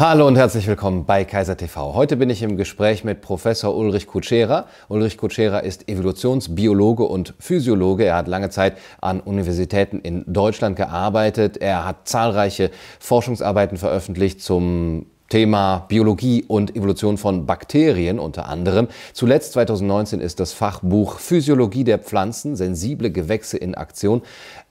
[0.00, 1.92] Hallo und herzlich willkommen bei Kaiser TV.
[1.92, 4.64] Heute bin ich im Gespräch mit Professor Ulrich Kutschera.
[4.88, 8.04] Ulrich Kutschera ist Evolutionsbiologe und Physiologe.
[8.04, 11.58] Er hat lange Zeit an Universitäten in Deutschland gearbeitet.
[11.58, 18.88] Er hat zahlreiche Forschungsarbeiten veröffentlicht zum Thema Biologie und Evolution von Bakterien unter anderem.
[19.12, 24.22] Zuletzt 2019 ist das Fachbuch Physiologie der Pflanzen, sensible Gewächse in Aktion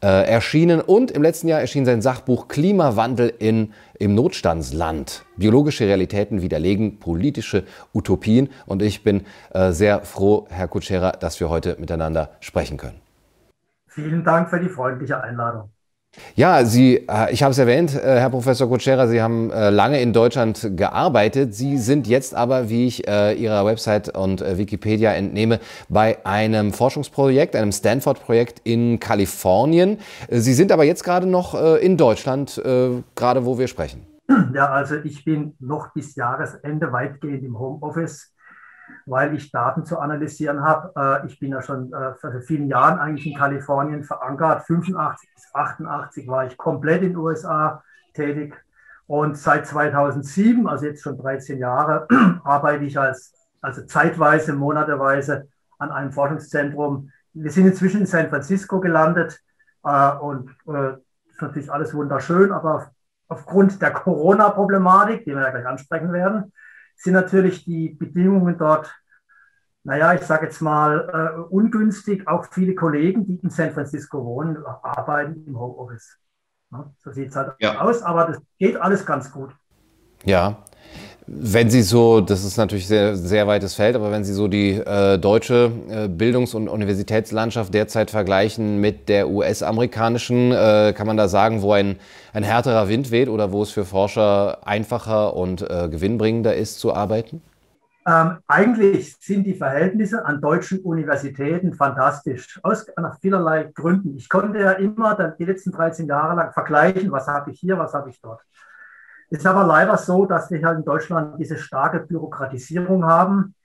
[0.02, 5.26] äh, erschienen und im letzten Jahr erschien sein Sachbuch Klimawandel in, im Notstandsland.
[5.38, 7.64] Biologische Realitäten widerlegen politische
[7.94, 13.00] Utopien und ich bin äh, sehr froh, Herr Kutschera, dass wir heute miteinander sprechen können.
[13.88, 15.70] Vielen Dank für die freundliche Einladung.
[16.36, 20.02] Ja, Sie, äh, ich habe es erwähnt, äh, Herr Professor Kutschera, Sie haben äh, lange
[20.02, 21.54] in Deutschland gearbeitet.
[21.54, 27.72] Sie sind jetzt aber, wie ich Ihrer Website und Wikipedia entnehme, bei einem Forschungsprojekt, einem
[27.72, 29.98] Stanford-Projekt in Kalifornien.
[30.30, 32.62] Sie sind aber jetzt gerade noch in Deutschland,
[33.16, 34.06] gerade wo wir sprechen.
[34.54, 38.34] Ja, also ich bin noch bis Jahresende weitgehend im Homeoffice
[39.06, 40.92] weil ich Daten zu analysieren habe.
[40.96, 44.64] Äh, ich bin ja schon äh, seit vielen Jahren eigentlich in Kalifornien verankert.
[44.64, 48.56] 85 bis 88 war ich komplett in den USA tätig.
[49.08, 52.08] Und seit 2007, also jetzt schon 13 Jahre,
[52.44, 55.48] arbeite ich als, also zeitweise, monateweise
[55.80, 57.12] an einem Forschungszentrum.
[57.34, 59.40] Wir sind inzwischen in San Francisco gelandet
[59.84, 60.94] äh, und äh,
[61.30, 62.92] ist natürlich alles wunderschön, aber
[63.30, 66.52] aufgrund der Corona-Problematik, die wir ja gleich ansprechen werden,
[67.00, 68.94] sind natürlich die Bedingungen dort,
[69.84, 72.28] naja, ich sage jetzt mal, äh, ungünstig.
[72.28, 76.20] Auch viele Kollegen, die in San Francisco wohnen, arbeiten im Homeoffice.
[76.72, 77.80] Ja, so sieht es halt ja.
[77.80, 79.56] aus, aber das geht alles ganz gut.
[80.26, 80.64] Ja,
[81.32, 84.72] wenn Sie so, das ist natürlich sehr, sehr weites Feld, aber wenn Sie so die
[84.72, 91.28] äh, deutsche äh, Bildungs- und Universitätslandschaft derzeit vergleichen mit der US-amerikanischen, äh, kann man da
[91.28, 91.98] sagen, wo ein,
[92.34, 96.96] ein härterer Wind weht oder wo es für Forscher einfacher und äh, gewinnbringender ist zu
[96.96, 97.44] arbeiten?
[98.08, 104.18] Ähm, eigentlich sind die Verhältnisse an deutschen Universitäten fantastisch, aus nach vielerlei Gründen.
[104.18, 107.78] Ich konnte ja immer dann die letzten 13 Jahre lang vergleichen, was habe ich hier,
[107.78, 108.42] was habe ich dort.
[109.30, 113.56] Ist aber leider so, dass wir halt in Deutschland diese starke Bürokratisierung haben.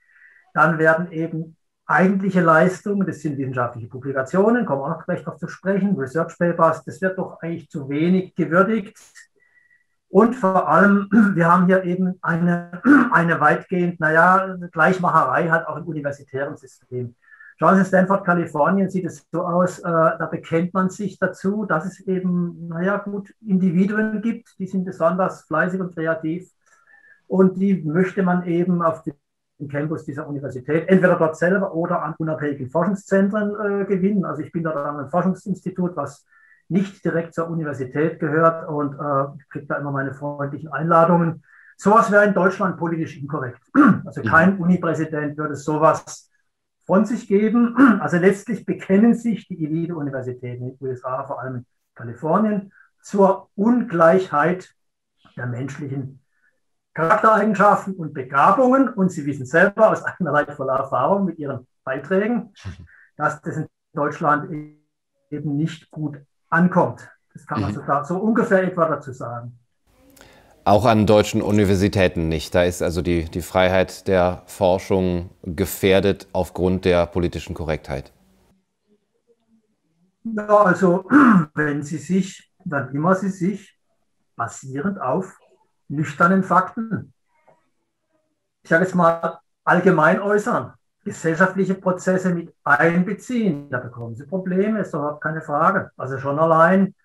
[0.53, 5.47] Dann werden eben eigentliche Leistungen, das sind wissenschaftliche Publikationen, kommen auch noch gleich noch zu
[5.47, 8.97] sprechen, Research Papers, das wird doch eigentlich zu wenig gewürdigt.
[10.09, 15.85] Und vor allem, wir haben hier eben eine, eine weitgehend, naja, Gleichmacherei halt auch im
[15.85, 17.15] universitären System.
[17.57, 21.85] Schauen Sie, Stanford, Kalifornien sieht es so aus, äh, da bekennt man sich dazu, dass
[21.85, 26.49] es eben, naja, gut, Individuen gibt, die sind besonders fleißig und kreativ
[27.27, 29.15] und die möchte man eben auf dem
[29.69, 34.25] Campus dieser Universität entweder dort selber oder an unabhängigen Forschungszentren äh, gewinnen.
[34.25, 36.25] Also ich bin dort an einem Forschungsinstitut, was
[36.67, 41.43] nicht direkt zur Universität gehört und äh, kriege da immer meine freundlichen Einladungen.
[41.77, 43.61] Sowas wäre in Deutschland politisch inkorrekt.
[44.05, 46.29] Also kein Unipräsident würde sowas
[46.85, 47.75] von sich geben.
[47.99, 51.65] Also letztlich bekennen sich die Elite-Universitäten in den USA, vor allem in
[51.95, 54.73] Kalifornien, zur Ungleichheit
[55.35, 56.21] der menschlichen
[56.93, 58.89] Charaktereigenschaften und Begabungen.
[58.89, 62.53] Und Sie wissen selber aus einer leidvoller Erfahrung mit Ihren Beiträgen,
[63.17, 64.51] dass das in Deutschland
[65.29, 66.19] eben nicht gut
[66.49, 67.09] ankommt.
[67.33, 67.75] Das kann man mhm.
[67.85, 69.59] so, so ungefähr etwa dazu sagen.
[70.67, 72.55] Auch an deutschen Universitäten nicht.
[72.55, 78.11] Da ist also die, die Freiheit der Forschung gefährdet aufgrund der politischen Korrektheit.
[80.23, 81.05] Ja, also
[81.53, 83.77] wenn Sie sich, dann immer Sie sich
[84.35, 85.37] basierend auf
[85.87, 87.13] nüchternen Fakten,
[88.63, 94.95] ich sage jetzt mal allgemein äußern, gesellschaftliche Prozesse mit einbeziehen, da bekommen Sie Probleme, ist
[94.95, 95.91] überhaupt keine Frage.
[95.95, 96.95] Also schon allein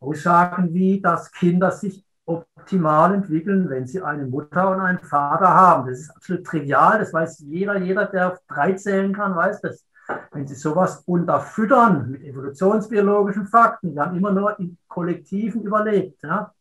[0.00, 5.88] Aussagen wie, dass Kinder sich optimal entwickeln, wenn sie eine Mutter und einen Vater haben.
[5.88, 9.84] Das ist absolut trivial, das weiß jeder, jeder, der drei zählen kann, weiß das.
[10.32, 16.52] Wenn sie sowas unterfüttern mit evolutionsbiologischen Fakten, wir haben immer nur in Kollektiven überlebt, ja.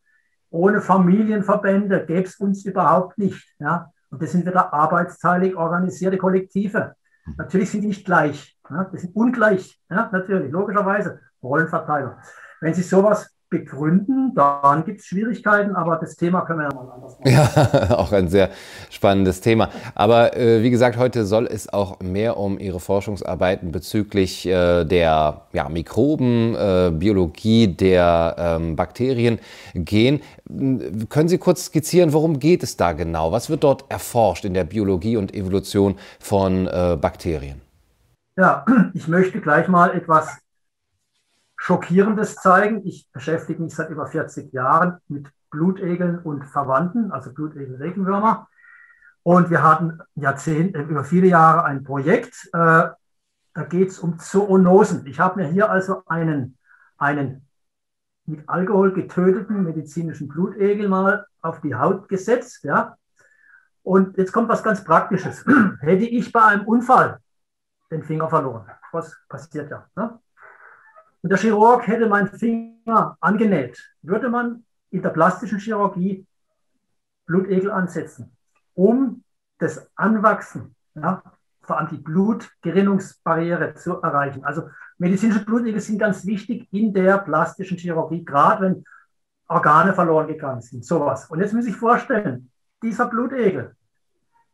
[0.49, 3.91] Ohne Familienverbände gäbe es uns überhaupt nicht, ja.
[4.09, 6.95] Und das sind wieder arbeitsteilig organisierte Kollektive.
[7.37, 8.83] Natürlich sind die nicht gleich, ja.
[8.91, 12.13] das sind ungleich, ja, natürlich, logischerweise, Rollenverteilung.
[12.59, 14.33] Wenn Sie sowas begründen.
[14.33, 17.31] Dann gibt es Schwierigkeiten, aber das Thema können wir ja mal anders machen.
[17.31, 18.49] Ja, auch ein sehr
[18.89, 19.69] spannendes Thema.
[19.93, 25.41] Aber äh, wie gesagt, heute soll es auch mehr um Ihre Forschungsarbeiten bezüglich äh, der
[25.53, 29.37] ja, Mikroben, äh, Biologie der ähm, Bakterien
[29.75, 30.21] gehen.
[31.09, 33.31] Können Sie kurz skizzieren, worum geht es da genau?
[33.31, 37.61] Was wird dort erforscht in der Biologie und Evolution von äh, Bakterien?
[38.37, 40.40] Ja, ich möchte gleich mal etwas
[41.63, 42.81] Schockierendes zeigen.
[42.87, 48.47] Ich beschäftige mich seit über 40 Jahren mit Blutegeln und Verwandten, also Blutegel-Regenwürmer.
[49.21, 52.89] Und wir hatten Jahrzehnte, äh, über viele Jahre ein Projekt, äh,
[53.53, 55.05] da geht es um Zoonosen.
[55.05, 56.57] Ich habe mir hier also einen,
[56.97, 57.45] einen
[58.25, 62.63] mit Alkohol getöteten medizinischen Blutegel mal auf die Haut gesetzt.
[62.63, 62.97] Ja?
[63.83, 65.45] Und jetzt kommt was ganz Praktisches.
[65.81, 67.19] Hätte ich bei einem Unfall
[67.91, 70.19] den Finger verloren, was passiert ja, ne?
[71.21, 76.25] Und der Chirurg hätte meinen Finger angenäht, würde man in der plastischen Chirurgie
[77.25, 78.35] Blutegel ansetzen,
[78.73, 79.23] um
[79.59, 81.21] das Anwachsen ja,
[81.61, 84.43] vor allem die Blutgerinnungsbarriere zu erreichen.
[84.43, 88.83] Also medizinische Blutegel sind ganz wichtig in der plastischen Chirurgie, gerade wenn
[89.47, 90.83] Organe verloren gegangen sind.
[90.85, 91.29] Sowas.
[91.29, 92.49] Und jetzt muss ich vorstellen,
[92.81, 93.75] dieser Blutegel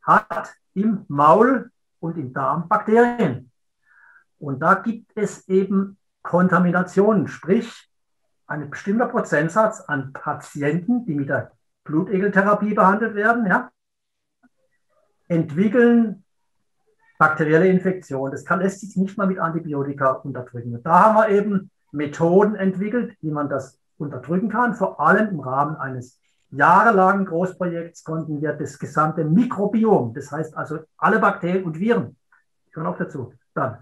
[0.01, 3.51] hat im Maul und im Darm Bakterien.
[4.39, 5.96] Und da gibt es eben
[6.27, 7.89] Kontaminationen, sprich
[8.47, 11.53] ein bestimmter Prozentsatz an Patienten, die mit der
[11.85, 13.69] Blutegeltherapie behandelt werden, ja,
[15.29, 16.25] entwickeln
[17.18, 18.29] bakterielle Infektion.
[18.31, 20.83] Das kann, lässt sich nicht mal mit Antibiotika unterdrücken.
[20.83, 24.75] Da haben wir eben Methoden entwickelt, wie man das unterdrücken kann.
[24.75, 26.19] Vor allem im Rahmen eines
[26.50, 32.18] jahrelangen Großprojekts konnten wir das gesamte Mikrobiom, das heißt also alle Bakterien und Viren,
[32.65, 33.77] ich komme auch dazu, dann,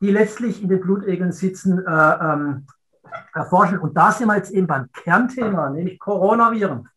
[0.00, 1.90] die letztlich in den Blutegeln sitzen, äh,
[2.20, 2.66] ähm,
[3.34, 3.78] erforschen.
[3.78, 6.88] Und da sind wir jetzt eben beim Kernthema, nämlich Coronaviren.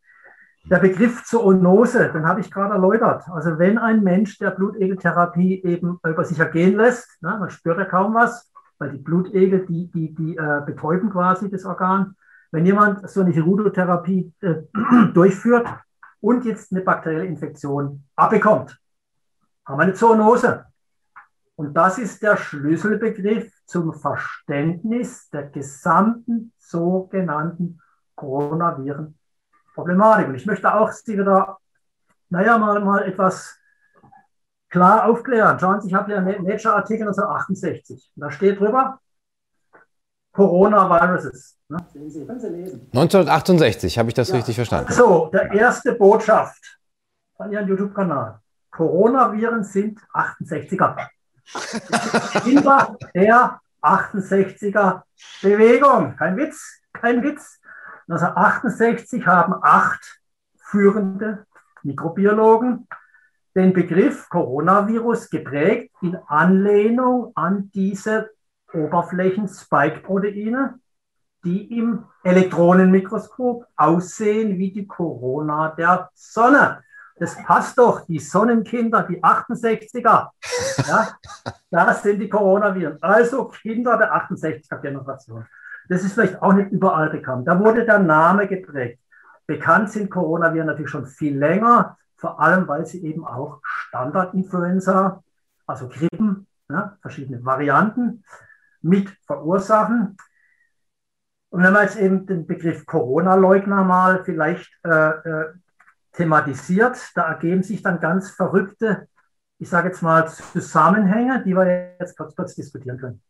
[0.66, 3.24] Der Begriff Zoonose, den habe ich gerade erläutert.
[3.30, 7.86] Also wenn ein Mensch der Blutegeltherapie eben über sich ergehen lässt, ne, man spürt ja
[7.86, 12.16] kaum was, weil die Blutegel, die, die, die äh, betäuben quasi das Organ.
[12.52, 14.56] Wenn jemand so eine Chirurgotherapie äh,
[15.14, 15.68] durchführt
[16.20, 18.78] und jetzt eine bakterielle Infektion abbekommt,
[19.66, 20.66] haben wir eine Zoonose.
[21.60, 27.82] Und das ist der Schlüsselbegriff zum Verständnis der gesamten sogenannten
[28.16, 29.20] Coronaviren
[29.76, 30.30] Problematik.
[30.30, 31.58] Und ich möchte auch Sie wieder,
[32.30, 33.58] naja, mal, mal etwas
[34.70, 35.60] klar aufklären.
[35.60, 38.14] Schauen Sie, ich habe hier einen Nature-Artikel 1968.
[38.16, 39.02] Da steht drüber,
[40.32, 41.58] Coronaviruses.
[41.68, 41.86] Ne?
[41.92, 42.88] Sie, Sie lesen.
[42.94, 44.36] 1968, habe ich das ja.
[44.38, 44.94] richtig verstanden?
[44.94, 46.80] So, der erste Botschaft
[47.36, 48.40] von Ihrem YouTube-Kanal.
[48.72, 51.10] Coronaviren sind 68er.
[52.44, 55.04] Kinder der 68er
[55.42, 56.16] Bewegung.
[56.18, 57.60] Kein Witz, kein Witz.
[58.08, 60.22] 1968 haben acht
[60.58, 61.46] führende
[61.84, 62.88] Mikrobiologen
[63.56, 68.30] den Begriff Coronavirus geprägt in Anlehnung an diese
[68.74, 70.80] Oberflächen-Spike-Proteine,
[71.44, 76.84] die im Elektronenmikroskop aussehen wie die Corona der Sonne.
[77.20, 80.30] Das passt doch, die Sonnenkinder, die 68er.
[80.88, 81.08] Ja,
[81.70, 82.98] das sind die Coronaviren.
[83.02, 85.46] Also Kinder der 68er Generation.
[85.90, 87.48] Das ist vielleicht auch nicht überall bekannt.
[87.48, 89.00] Da wurde der Name geprägt.
[89.48, 95.24] Bekannt sind Coronaviren natürlich schon viel länger, vor allem weil sie eben auch Standardinfluenza,
[95.66, 98.24] also Grippen, ja, verschiedene Varianten
[98.82, 100.18] mit verursachen.
[101.50, 105.54] Und wenn man jetzt eben den Begriff Corona-Leugner mal vielleicht äh, äh,
[106.20, 109.08] thematisiert, da ergeben sich dann ganz verrückte,
[109.58, 113.22] ich sage jetzt mal, Zusammenhänge, die wir jetzt kurz, kurz diskutieren können.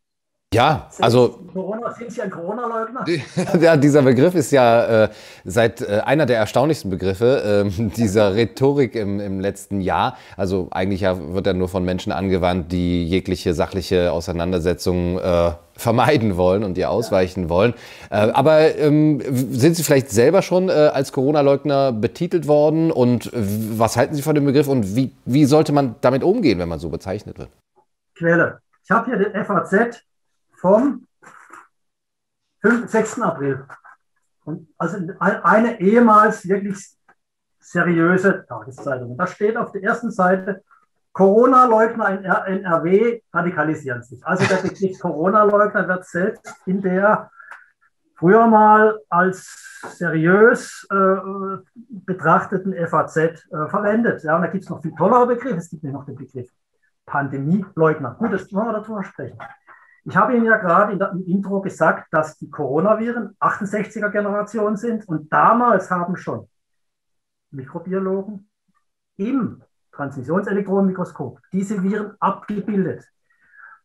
[0.51, 1.39] Ja, also.
[1.53, 3.05] Corona, sind Sie ein Corona-Leugner?
[3.61, 5.09] ja, dieser Begriff ist ja äh,
[5.45, 10.17] seit äh, einer der erstaunlichsten Begriffe äh, dieser Rhetorik im, im letzten Jahr.
[10.37, 16.35] Also eigentlich ja, wird er nur von Menschen angewandt, die jegliche sachliche Auseinandersetzung äh, vermeiden
[16.35, 17.49] wollen und ihr ausweichen ja.
[17.49, 17.75] wollen.
[18.09, 19.21] Äh, aber ähm,
[19.51, 22.91] sind Sie vielleicht selber schon äh, als Corona-Leugner betitelt worden?
[22.91, 26.69] Und was halten Sie von dem Begriff und wie, wie sollte man damit umgehen, wenn
[26.69, 27.49] man so bezeichnet wird?
[28.15, 28.61] Quelle.
[28.83, 30.01] Ich habe hier den FAZ
[30.59, 31.07] vom
[32.61, 33.21] 5, 6.
[33.21, 33.65] April.
[34.45, 36.97] Und also eine ehemals wirklich
[37.59, 39.17] seriöse Tageszeitung.
[39.17, 40.63] Da steht auf der ersten Seite,
[41.13, 42.23] Corona-Leugner in
[42.63, 44.25] NRW radikalisieren sich.
[44.25, 47.29] Also der Begriff Corona-Leugner wird selbst in der
[48.15, 50.95] früher mal als seriös äh,
[52.05, 53.35] betrachteten FAZ äh,
[53.67, 54.23] verwendet.
[54.23, 55.57] Ja, und da gibt es noch viel tollere Begriffe.
[55.57, 56.49] Es gibt nämlich noch den Begriff
[57.05, 58.15] Pandemie-Leugner.
[58.19, 59.37] Gut, das wollen wir darüber sprechen.
[60.05, 65.31] Ich habe Ihnen ja gerade im Intro gesagt, dass die Coronaviren 68er Generation sind und
[65.31, 66.47] damals haben schon
[67.51, 68.49] Mikrobiologen
[69.17, 73.05] im Transmissionselektronenmikroskop diese Viren abgebildet.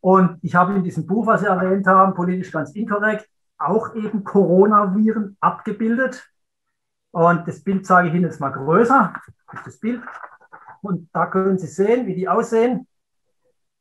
[0.00, 3.28] Und ich habe in diesem Buch, was Sie erwähnt haben, politisch ganz inkorrekt,
[3.59, 6.28] auch eben Coronaviren abgebildet.
[7.11, 9.14] Und das Bild zeige ich Ihnen jetzt mal größer.
[9.50, 10.02] Das das Bild.
[10.83, 12.87] Und da können Sie sehen, wie die aussehen.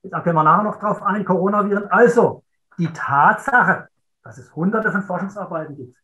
[0.03, 1.87] Da können wir nachher noch drauf ein, Coronaviren.
[1.89, 2.43] Also,
[2.77, 3.87] die Tatsache,
[4.23, 5.97] dass es hunderte von Forschungsarbeiten gibt,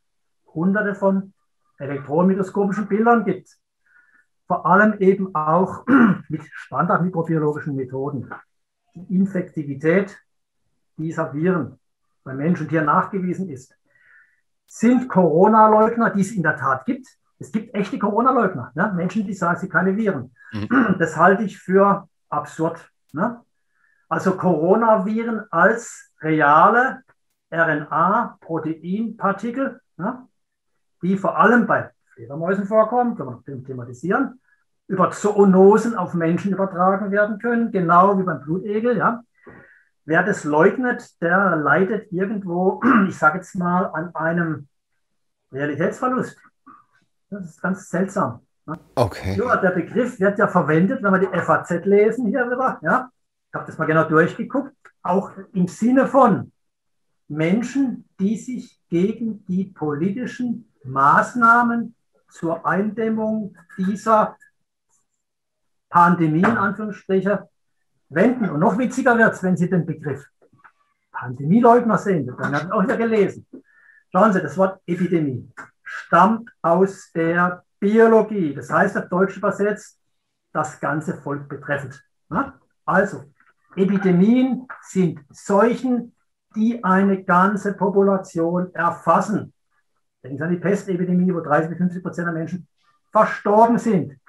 [0.53, 1.33] hunderte von
[1.77, 3.57] elektronenmikroskopischen Bildern gibt.
[4.47, 5.85] Vor allem eben auch
[6.29, 8.29] mit standardmikrobiologischen Methoden.
[8.95, 10.17] Die Infektivität
[10.97, 11.79] dieser Viren
[12.23, 13.75] bei Mensch und Tier nachgewiesen ist.
[14.65, 17.07] Sind Corona-Leugner, die es in der Tat gibt,
[17.39, 18.91] es gibt echte Corona-Leugner, ne?
[18.93, 20.35] Menschen, die sagen, sie keine Viren.
[20.51, 20.97] Mhm.
[20.99, 22.91] Das halte ich für absurd.
[23.13, 23.39] Ne?
[24.09, 27.03] Also Coronaviren als reale
[27.51, 30.27] RNA-Proteinpartikel, ne?
[31.01, 34.41] die vor allem bei Fledermäusen vorkommen, können wir thematisieren,
[34.87, 38.97] über Zoonosen auf Menschen übertragen werden können, genau wie beim Blutegel.
[38.97, 39.21] Ja?
[40.05, 44.67] Wer das leugnet, der leidet irgendwo, ich sage jetzt mal, an einem
[45.51, 46.35] Realitätsverlust.
[47.29, 48.39] Das ist ganz seltsam.
[48.65, 48.79] Ne?
[48.95, 49.37] Okay.
[49.37, 52.79] Ja, der Begriff wird ja verwendet, wenn wir die FAZ lesen hier wieder.
[52.81, 53.11] Ja?
[53.49, 54.75] Ich habe das mal genau durchgeguckt.
[55.01, 56.51] Auch im Sinne von
[57.27, 61.95] Menschen, die sich gegen die politischen Maßnahmen
[62.29, 64.37] zur Eindämmung dieser
[65.89, 67.39] Pandemie in Anführungsstrichen
[68.09, 68.49] wenden.
[68.49, 70.27] Und noch witziger wird es, wenn Sie den Begriff
[71.11, 72.27] Pandemieleugner sehen.
[72.27, 73.47] Dann haben Sie auch wieder gelesen.
[74.11, 75.51] Schauen Sie, das Wort Epidemie
[75.83, 78.53] stammt aus der Biologie.
[78.53, 79.99] Das heißt auf Deutsch übersetzt,
[80.51, 82.03] das ganze Volk betreffend.
[82.85, 83.25] Also,
[83.75, 86.15] Epidemien sind Seuchen,
[86.55, 89.53] die eine ganze Population erfassen.
[90.23, 92.67] Denken Sie an die Pestepidemie, wo 30 bis 50 Prozent der Menschen
[93.11, 94.19] verstorben sind.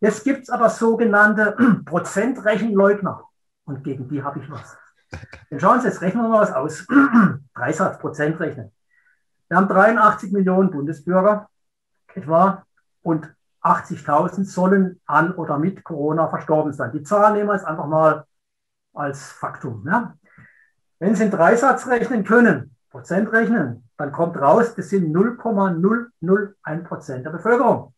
[0.00, 3.24] Jetzt gibt es aber sogenannte Prozentrechenleugner.
[3.64, 4.76] Und gegen die habe ich was.
[5.48, 6.86] Dann schauen Sie, jetzt rechnen wir mal was aus.
[7.54, 8.72] Dreisatz, Prozentrechnen.
[9.48, 11.48] Wir haben 83 Millionen Bundesbürger
[12.14, 12.64] etwa
[13.02, 16.92] und 80.000 sollen an oder mit Corona verstorben sein.
[16.92, 18.26] Die Zahl nehmen wir jetzt einfach mal
[18.94, 19.84] als Faktum.
[19.86, 20.14] Ja?
[20.98, 27.26] Wenn Sie in Dreisatz rechnen können, Prozent rechnen, dann kommt raus, das sind 0,001 Prozent
[27.26, 27.94] der Bevölkerung.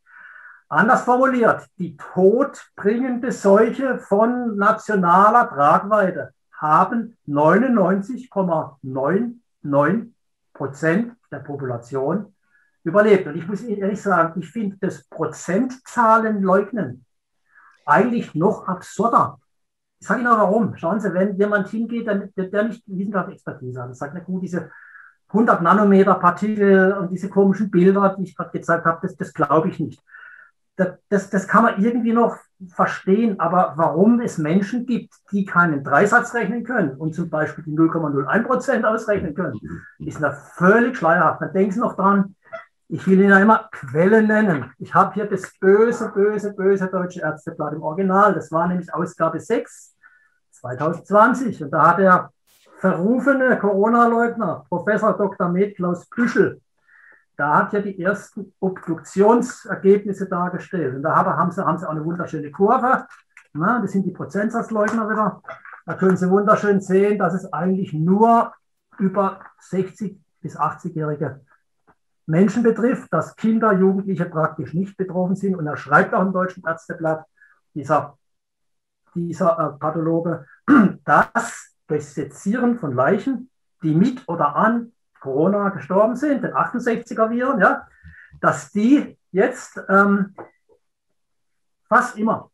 [0.68, 10.10] Anders formuliert, die todbringende Seuche von nationaler Tragweite haben 99,99
[10.52, 12.34] Prozent der Population
[12.82, 13.26] überlebt.
[13.26, 17.04] Und ich muss Ihnen ehrlich sagen, ich finde das Prozentzahlen leugnen
[17.84, 19.38] eigentlich noch absurder.
[19.98, 20.76] Ich sage Ihnen auch warum.
[20.76, 24.70] Schauen Sie, wenn jemand hingeht, der, der nicht Wissenschaftsexpertise hat, sagt, na gut, diese
[25.28, 29.68] 100 Nanometer Partikel und diese komischen Bilder, die ich gerade gezeigt habe, das, das glaube
[29.68, 30.02] ich nicht.
[30.76, 32.36] Das, das, das kann man irgendwie noch
[32.68, 37.76] verstehen, aber warum es Menschen gibt, die keinen Dreisatz rechnen können und zum Beispiel die
[37.76, 39.58] 0,01 Prozent ausrechnen können,
[39.98, 41.40] ist da völlig schleierhaft.
[41.40, 42.34] Dann denken Sie noch dran,
[42.88, 44.72] ich will Ihnen immer Quellen nennen.
[44.78, 48.34] Ich habe hier das böse, böse, böse Deutsche Ärzteblatt im Original.
[48.34, 49.96] Das war nämlich Ausgabe 6,
[50.52, 51.64] 2020.
[51.64, 52.30] Und da hat der
[52.78, 55.48] verrufene Corona-Leugner, Professor Dr.
[55.48, 56.60] Med Klaus Püschel,
[57.36, 60.96] da hat ja die ersten Obduktionsergebnisse dargestellt.
[60.96, 63.06] Und da haben sie, haben sie auch eine wunderschöne Kurve.
[63.52, 65.42] Na, das sind die Prozentsatzleugner wieder.
[65.84, 68.52] Da können Sie wunderschön sehen, dass es eigentlich nur
[68.98, 71.40] über 60 bis 80-Jährige
[72.26, 75.56] Menschen betrifft, dass Kinder, Jugendliche praktisch nicht betroffen sind.
[75.56, 77.24] Und er schreibt auch im Deutschen Ärzteblatt,
[77.74, 78.18] dieser,
[79.14, 80.46] dieser äh, Pathologe,
[81.04, 83.50] dass durch Sezieren von Leichen,
[83.82, 87.86] die mit oder an Corona gestorben sind, den 68er Viren, ja,
[88.40, 90.34] dass die jetzt ähm,
[91.88, 92.50] fast immer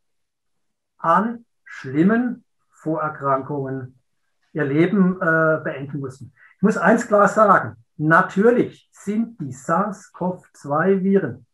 [0.98, 3.98] an schlimmen Vorerkrankungen
[4.52, 6.32] ihr Leben äh, beenden mussten.
[6.56, 11.46] Ich muss eins klar sagen, Natürlich sind die SARS-CoV-2-Viren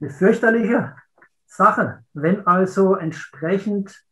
[0.00, 0.94] eine fürchterliche
[1.46, 4.04] Sache, wenn also entsprechend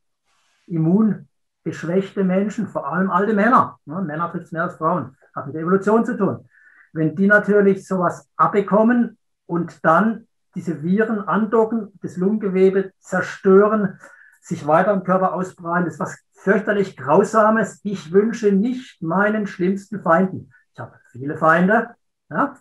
[0.66, 5.54] immungeschwächte Menschen, vor allem alte Männer, ne, Männer trifft es mehr als Frauen, hat mit
[5.54, 6.48] der Evolution zu tun,
[6.92, 13.98] wenn die natürlich sowas abbekommen und dann diese Viren andocken, das Lungengewebe zerstören,
[14.40, 17.80] sich weiter im Körper ausbreiten, das ist was fürchterlich Grausames.
[17.84, 21.94] Ich wünsche nicht meinen schlimmsten Feinden, ich habe viele Feinde,
[22.30, 22.56] ja,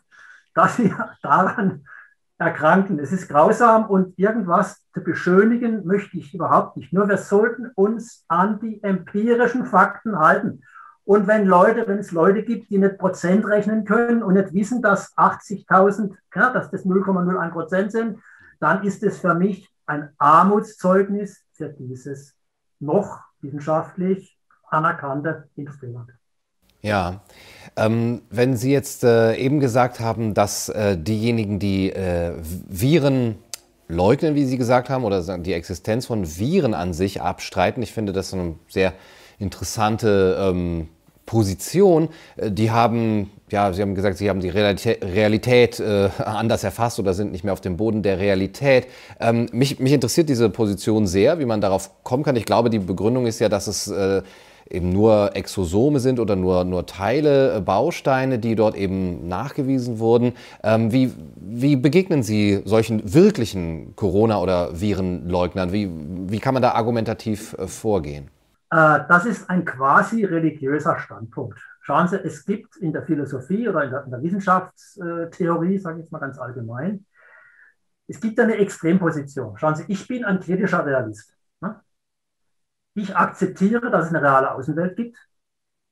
[0.53, 1.85] dass sie daran
[2.37, 2.99] erkranken.
[2.99, 6.93] Es ist grausam und irgendwas zu beschönigen möchte ich überhaupt nicht.
[6.93, 10.61] Nur wir sollten uns an die empirischen Fakten halten.
[11.03, 14.81] Und wenn Leute, wenn es Leute gibt, die nicht Prozent rechnen können und nicht wissen,
[14.81, 18.19] dass 80.000, ja, dass das 0,01 Prozent sind,
[18.59, 22.35] dann ist es für mich ein Armutszeugnis für dieses
[22.79, 24.37] noch wissenschaftlich
[24.69, 26.09] anerkannte Industrieland.
[26.81, 27.21] Ja,
[27.75, 33.37] ähm, wenn Sie jetzt äh, eben gesagt haben, dass äh, diejenigen, die äh, Viren
[33.87, 38.13] leugnen, wie Sie gesagt haben, oder die Existenz von Viren an sich abstreiten, ich finde
[38.13, 38.93] das eine sehr
[39.37, 40.89] interessante ähm,
[41.25, 42.09] Position.
[42.37, 47.13] Äh, die haben ja, Sie haben gesagt, Sie haben die Realität, äh, anders erfasst oder
[47.13, 48.87] sind nicht mehr auf dem Boden der Realität.
[49.19, 52.35] Ähm, mich, mich, interessiert diese Position sehr, wie man darauf kommen kann.
[52.35, 54.21] Ich glaube, die Begründung ist ja, dass es äh,
[54.69, 60.33] eben nur Exosome sind oder nur, nur Teile, äh, Bausteine, die dort eben nachgewiesen wurden.
[60.63, 65.73] Ähm, wie, wie begegnen Sie solchen wirklichen Corona- oder Virenleugnern?
[65.73, 65.89] Wie,
[66.27, 68.29] wie kann man da argumentativ äh, vorgehen?
[68.71, 71.59] Äh, das ist ein quasi religiöser Standpunkt.
[71.81, 76.03] Schauen Sie, es gibt in der Philosophie oder in der, in der Wissenschaftstheorie, sage ich
[76.03, 77.05] jetzt mal ganz allgemein,
[78.07, 79.57] es gibt eine Extremposition.
[79.57, 81.35] Schauen Sie, ich bin ein kritischer Realist.
[81.59, 81.81] Ne?
[82.93, 85.17] Ich akzeptiere, dass es eine reale Außenwelt gibt.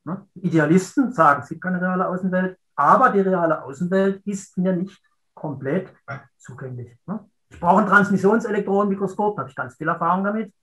[0.06, 0.28] Ne?
[0.36, 5.02] Idealisten sagen, es gibt keine reale Außenwelt, aber die reale Außenwelt ist mir nicht
[5.34, 5.94] komplett
[6.38, 6.98] zugänglich.
[7.06, 7.26] Ne?
[7.50, 10.54] Ich brauche ein Transmissionselektronenmikroskop, da habe ich ganz viel Erfahrung damit,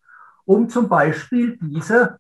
[0.47, 2.19] um zum Beispiel diese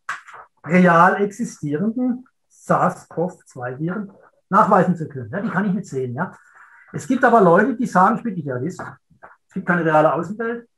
[0.65, 4.13] real existierenden SARS-CoV-2-Viren
[4.51, 5.31] nachweisen zu können.
[5.31, 6.15] Ja, die kann ich nicht sehen.
[6.15, 6.37] Ja.
[6.93, 8.83] Es gibt aber Leute, die sagen, ich bin Idealist.
[9.49, 10.69] Es gibt keine reale Außenwelt.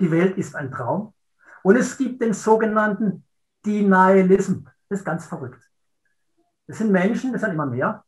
[0.00, 1.14] Die Welt ist ein Traum.
[1.62, 3.24] Und es gibt den sogenannten
[3.64, 4.64] Denialism.
[4.88, 5.62] Das ist ganz verrückt.
[6.66, 8.04] Das sind Menschen, das sind immer mehr,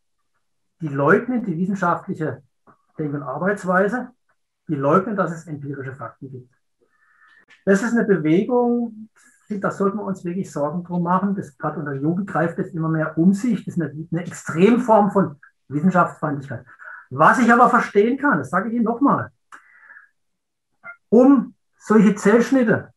[0.80, 2.42] die leugnen die wissenschaftliche
[2.98, 4.10] Denk- und Arbeitsweise,
[4.68, 6.54] die leugnen, dass es empirische Fakten gibt.
[7.64, 9.08] Das ist eine Bewegung,
[9.48, 11.34] da sollten wir uns wirklich Sorgen drum machen.
[11.34, 13.64] Das gerade unter Jugend greift jetzt immer mehr um sich.
[13.64, 15.36] Das ist eine, eine Extremform von
[15.68, 16.64] Wissenschaftsfeindlichkeit.
[17.10, 19.30] Was ich aber verstehen kann, das sage ich Ihnen nochmal,
[21.08, 22.92] um solche Zellschnitte,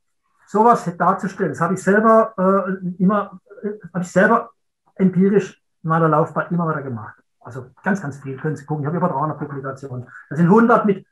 [0.46, 4.52] sowas darzustellen, das habe ich selber äh, immer, äh, habe ich selber
[4.96, 7.16] empirisch in meiner Laufbahn immer wieder gemacht.
[7.40, 8.84] Also ganz, ganz viel können Sie gucken.
[8.84, 10.08] Ich habe über 300 Publikationen.
[10.30, 11.06] Da sind 100 mit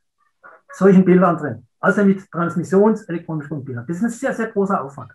[0.74, 1.68] solchen Bildern drin.
[1.80, 3.86] Also mit transmissionselektronischen Bildern.
[3.88, 5.12] Das ist ein sehr, sehr großer Aufwand.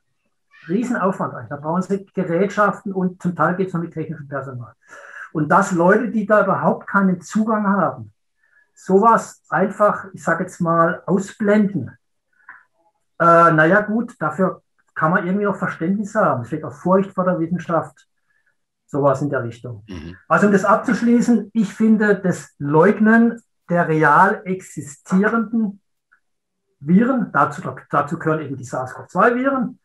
[0.69, 1.49] Riesenaufwand eigentlich.
[1.49, 4.73] Da brauchen sie Gerätschaften und zum Teil geht es noch mit technischem Personal.
[5.33, 8.13] Und dass Leute, die da überhaupt keinen Zugang haben,
[8.75, 11.97] sowas einfach, ich sage jetzt mal, ausblenden.
[13.19, 14.63] Äh, naja gut, dafür
[14.95, 16.43] kann man irgendwie auch Verständnis haben.
[16.43, 18.09] Es steht auch Furcht vor der Wissenschaft.
[18.87, 19.85] Sowas in der Richtung.
[19.89, 20.17] Mhm.
[20.29, 25.81] Also um das abzuschließen, ich finde das Leugnen der real existierenden
[26.81, 29.79] Viren, dazu, dazu gehören eben die SARS-CoV-2-Viren,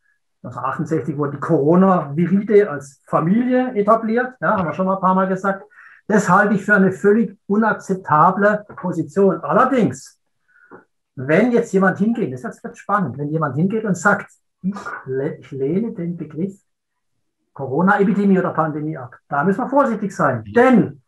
[0.43, 5.27] 1968 wurde die Corona-Viride als Familie etabliert, ja, haben wir schon mal ein paar Mal
[5.27, 5.63] gesagt.
[6.07, 9.39] Das halte ich für eine völlig unakzeptable Position.
[9.41, 10.19] Allerdings,
[11.15, 14.31] wenn jetzt jemand hingeht, das wird spannend, wenn jemand hingeht und sagt,
[14.63, 14.75] ich,
[15.39, 16.59] ich lehne den Begriff
[17.53, 21.01] Corona-Epidemie oder Pandemie ab, da müssen wir vorsichtig sein, denn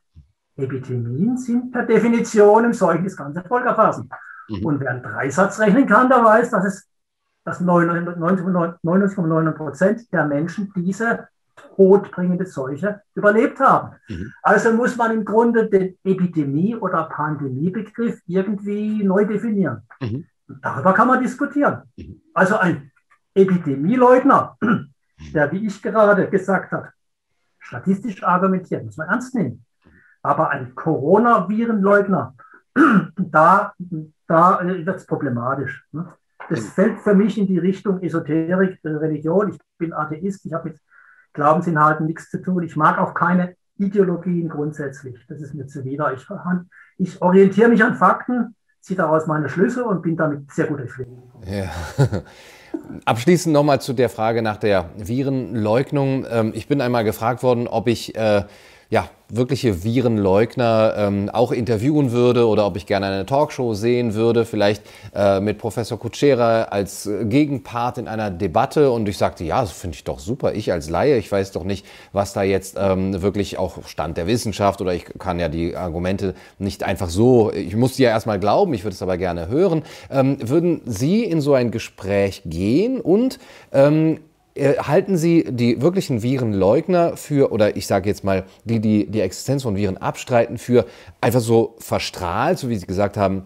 [0.55, 4.09] Epidemien sind per Definition im Seuchen das ganze Volk erfassen.
[4.49, 4.65] Mhm.
[4.65, 6.87] Und wer einen Dreisatz rechnen kann, der weiß, dass es
[7.45, 11.27] dass 99,9 Prozent der Menschen diese
[11.75, 13.95] todbringende Seuche überlebt haben.
[14.07, 14.33] Mhm.
[14.41, 19.81] Also muss man im Grunde den Epidemie- oder Pandemiebegriff irgendwie neu definieren.
[20.01, 20.25] Mhm.
[20.61, 21.83] Darüber kann man diskutieren.
[21.97, 22.21] Mhm.
[22.33, 22.91] Also ein
[23.33, 24.93] Epidemieleugner, mhm.
[25.33, 26.89] der, wie ich gerade gesagt habe,
[27.59, 29.65] statistisch argumentiert, muss man ernst nehmen.
[30.23, 32.33] Aber ein Coronavirenleugner,
[33.17, 33.73] da,
[34.27, 35.85] da wird es problematisch.
[35.91, 36.07] Ne?
[36.49, 39.51] das fällt für mich in die Richtung Esoterik, äh, Religion.
[39.51, 40.79] Ich bin Atheist, ich habe mit
[41.33, 42.63] Glaubensinhalten nichts zu tun.
[42.63, 45.15] Ich mag auch keine Ideologien grundsätzlich.
[45.27, 46.13] Das ist mir zuwider.
[46.13, 46.27] Ich,
[46.97, 51.23] ich orientiere mich an Fakten, ziehe daraus meine Schlüsse und bin damit sehr gut durchfliegen.
[51.45, 51.69] Ja.
[53.05, 56.25] Abschließend nochmal zu der Frage nach der Virenleugnung.
[56.29, 58.43] Ähm, ich bin einmal gefragt worden, ob ich äh,
[58.93, 64.45] ja, wirkliche Virenleugner ähm, auch interviewen würde oder ob ich gerne eine Talkshow sehen würde,
[64.45, 64.83] vielleicht
[65.15, 68.91] äh, mit Professor Kutschera als äh, Gegenpart in einer Debatte.
[68.91, 70.53] Und ich sagte, ja, das finde ich doch super.
[70.53, 74.27] Ich als Laie, ich weiß doch nicht, was da jetzt ähm, wirklich auch Stand der
[74.27, 78.39] Wissenschaft oder ich kann ja die Argumente nicht einfach so, ich muss die ja erstmal
[78.39, 79.81] glauben, ich würde es aber gerne hören.
[80.11, 83.39] Ähm, würden Sie in so ein Gespräch gehen und
[83.71, 89.09] ähm, äh, halten Sie die wirklichen Virenleugner für, oder ich sage jetzt mal, die, die
[89.09, 90.85] die Existenz von Viren abstreiten, für
[91.21, 93.43] einfach so verstrahlt, so wie Sie gesagt haben,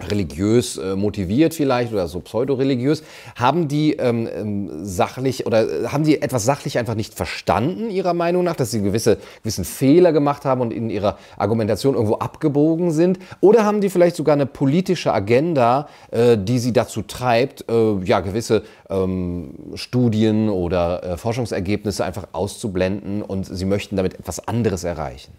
[0.00, 3.02] religiös äh, motiviert vielleicht oder so pseudoreligiös,
[3.34, 8.14] haben die ähm, ähm, sachlich oder äh, haben die etwas sachlich einfach nicht verstanden, Ihrer
[8.14, 12.90] Meinung nach, dass sie gewisse, gewissen Fehler gemacht haben und in ihrer Argumentation irgendwo abgebogen
[12.90, 13.18] sind?
[13.40, 18.20] Oder haben die vielleicht sogar eine politische Agenda, äh, die sie dazu treibt, äh, ja,
[18.20, 25.32] gewisse ähm, Studien oder äh, Forschungsergebnisse einfach auszublenden und sie möchten damit etwas anderes erreichen?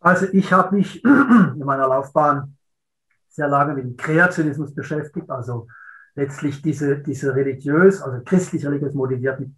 [0.00, 2.56] Also ich habe mich in meiner Laufbahn
[3.32, 5.66] sehr lange mit dem Kreationismus beschäftigt, also
[6.14, 9.56] letztlich diese, diese religiös, also christlich-religiös motivierten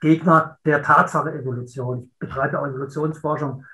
[0.00, 2.10] Gegner der Tatsache Evolution.
[2.12, 3.64] Ich betreibe auch Evolutionsforschung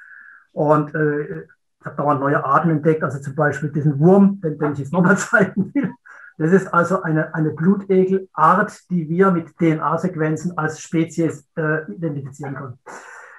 [0.53, 1.47] Und äh,
[1.85, 5.17] habe dauernd neue Arten entdeckt, also zum Beispiel diesen Wurm, den, den ich jetzt nochmal
[5.19, 5.93] zeigen will.
[6.39, 12.79] Das ist also eine, eine Blutegelart, die wir mit DNA-Sequenzen als Spezies äh, identifizieren können.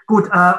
[0.05, 0.53] Gut, äh,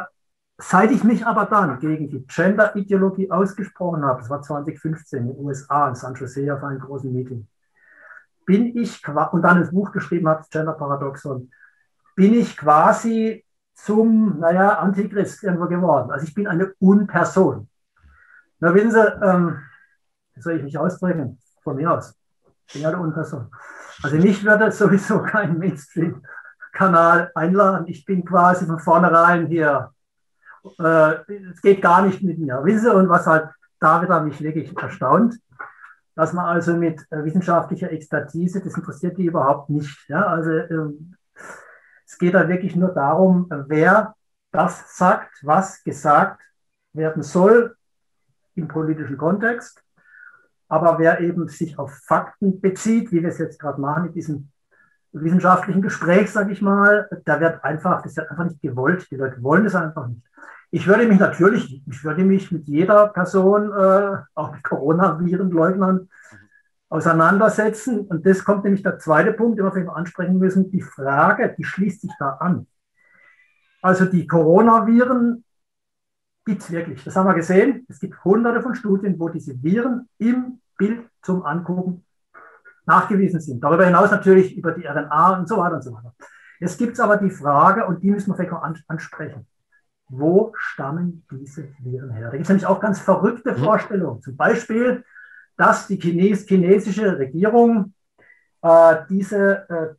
[0.63, 5.45] seit ich mich aber dann gegen die Gender-Ideologie ausgesprochen habe, das war 2015 in den
[5.45, 7.47] USA in San Jose auf einem großen Meeting,
[8.47, 11.51] bin ich, und dann ein Buch geschrieben habe, Gender Paradoxon,
[12.15, 13.45] bin ich quasi
[13.75, 16.11] zum, naja, Antichrist irgendwo geworden.
[16.11, 17.69] Also ich bin eine Unperson.
[18.61, 19.59] Na, wissen Sie, ähm,
[20.35, 21.39] wie soll ich mich ausdrücken?
[21.63, 22.15] Von mir aus.
[22.67, 23.51] Ich bin eine Unperson.
[24.03, 27.87] Also mich würde sowieso kein Mainstream-Kanal einladen.
[27.89, 29.91] Ich bin quasi von vornherein hier.
[30.79, 32.65] Äh, es geht gar nicht mit mir.
[32.65, 33.49] Wissen und was halt
[33.81, 35.39] da wieder mich wirklich erstaunt,
[36.15, 40.09] dass man also mit äh, wissenschaftlicher Expertise, das interessiert die überhaupt nicht.
[40.09, 40.27] Ja?
[40.27, 41.17] Also ähm,
[42.07, 44.15] es geht da wirklich nur darum, wer
[44.51, 46.43] das sagt, was gesagt
[46.93, 47.75] werden soll
[48.55, 49.83] im politischen Kontext.
[50.69, 54.53] Aber wer eben sich auf Fakten bezieht, wie wir es jetzt gerade machen in diesem
[55.13, 59.11] wissenschaftlichen Gespräch, sage ich mal, da wird einfach, das wird einfach nicht gewollt.
[59.11, 60.23] Die Leute wollen es einfach nicht.
[60.71, 66.09] Ich würde mich natürlich, ich würde mich mit jeder Person, äh, auch mit Coronavirenleugnern,
[66.89, 68.01] auseinandersetzen.
[68.07, 70.71] Und das kommt nämlich der zweite Punkt, den wir ansprechen müssen.
[70.71, 72.67] Die Frage, die schließt sich da an.
[73.81, 75.45] Also die Coronaviren
[76.45, 77.03] gibt es wirklich.
[77.05, 77.87] Das haben wir gesehen.
[77.89, 82.05] Es gibt hunderte von Studien, wo diese Viren im Bild zum Angucken
[82.87, 83.63] nachgewiesen sind.
[83.63, 86.15] Darüber hinaus natürlich über die RNA und so weiter und so weiter.
[86.61, 89.47] Jetzt gibt es aber die Frage, und die müssen wir vielleicht auch ansprechen.
[90.09, 92.27] Wo stammen diese Viren her?
[92.27, 93.65] Da gibt es nämlich auch ganz verrückte mhm.
[93.65, 94.23] Vorstellungen.
[94.23, 95.05] Zum Beispiel,
[95.57, 97.95] dass die Chines chinesische Regierung
[98.63, 99.95] äh, diese äh,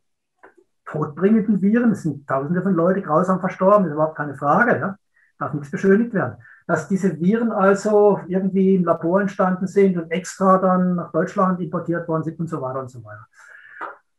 [0.86, 4.96] todbringenden Viren, es sind tausende von Leuten grausam verstorben, ist überhaupt keine Frage, ja?
[5.38, 10.58] darf nichts beschönigt werden, dass diese Viren also irgendwie im Labor entstanden sind und extra
[10.58, 13.26] dann nach Deutschland importiert worden sind und so weiter und so weiter.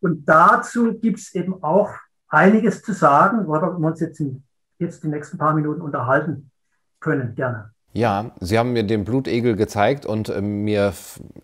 [0.01, 1.91] Und dazu gibt es eben auch
[2.27, 4.43] einiges zu sagen, worüber wir uns jetzt, in,
[4.77, 6.51] jetzt die nächsten paar Minuten unterhalten
[6.99, 7.74] können, gerne.
[7.95, 10.91] Ja, Sie haben mir den Blutegel gezeigt und äh, mir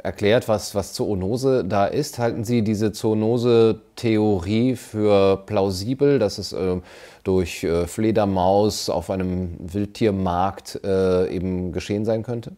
[0.04, 2.20] erklärt, was, was Zoonose da ist.
[2.20, 6.82] Halten Sie diese Zoonose-Theorie für plausibel, dass es äh,
[7.24, 12.58] durch äh, Fledermaus auf einem Wildtiermarkt äh, eben geschehen sein könnte?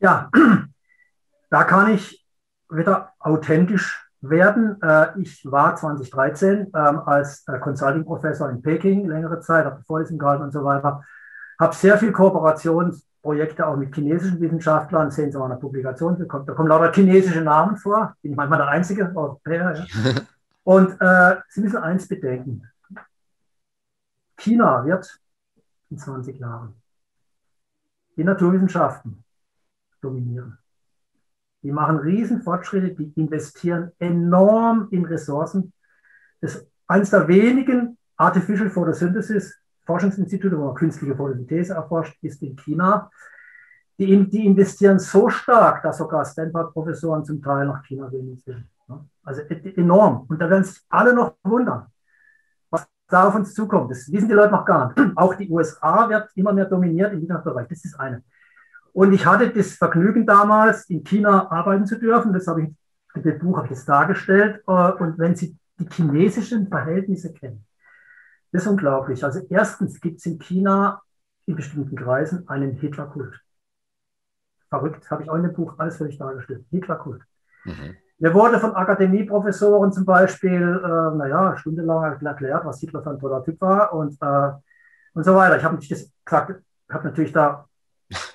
[0.00, 0.28] Ja,
[1.50, 2.22] da kann ich
[2.68, 4.76] wieder authentisch werden.
[4.82, 10.42] Äh, ich war 2013 ähm, als äh, Consulting-Professor in Peking längere Zeit, habe Vorlesungen gehalten
[10.42, 11.02] und so weiter
[11.60, 16.46] habe sehr viele Kooperationsprojekte auch mit chinesischen Wissenschaftlern, sehen Sie mal eine Publikation, da kommen,
[16.46, 19.74] da kommen lauter chinesische Namen vor, bin ich manchmal der einzige Europäer.
[19.76, 20.12] Ja.
[20.64, 22.66] Und äh, Sie müssen eins bedenken.
[24.36, 25.20] China wird
[25.90, 26.74] in 20 Jahren
[28.16, 29.22] die Naturwissenschaften
[30.00, 30.58] dominieren.
[31.62, 35.74] Die machen riesen Fortschritte, die investieren enorm in Ressourcen.
[36.40, 42.56] Das ist eines der wenigen Artificial Photosynthesis Forschungsinstitute, wo man künstliche Photosynthese erforscht, ist in
[42.56, 43.10] China.
[43.98, 48.66] Die, die investieren so stark, dass sogar Stanford-Professoren zum Teil nach China gehen sind.
[49.22, 50.24] Also e-, enorm.
[50.28, 51.86] Und da werden sich alle noch wundern,
[52.70, 53.90] was da auf uns zukommt.
[53.90, 55.12] Das wissen die Leute noch gar nicht.
[55.16, 57.68] Auch die USA wird immer mehr dominiert im Bereich.
[57.68, 58.22] Das ist eine.
[58.92, 62.32] Und ich hatte das Vergnügen damals, in China arbeiten zu dürfen.
[62.32, 62.68] Das habe ich
[63.14, 64.62] in dem Buch habe ich jetzt dargestellt.
[64.66, 67.64] Äh, und wenn Sie die chinesischen Verhältnisse kennen,
[68.52, 69.24] das ist unglaublich.
[69.24, 71.02] Also erstens gibt es in China
[71.46, 73.40] in bestimmten Kreisen einen Hitlerkult.
[74.68, 76.64] Verrückt, habe ich auch in dem Buch alles dich dargestellt.
[76.70, 77.22] Hitlerkult.
[77.64, 77.96] Mhm.
[78.18, 83.42] Mir wurde von Akademieprofessoren zum Beispiel, äh, naja, stundenlang erklärt, was Hitler für ein toller
[83.42, 84.50] Typ war und, äh,
[85.14, 85.56] und so weiter.
[85.56, 87.66] Ich habe natürlich habe natürlich da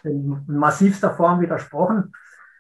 [0.04, 2.14] in massivster Form widersprochen.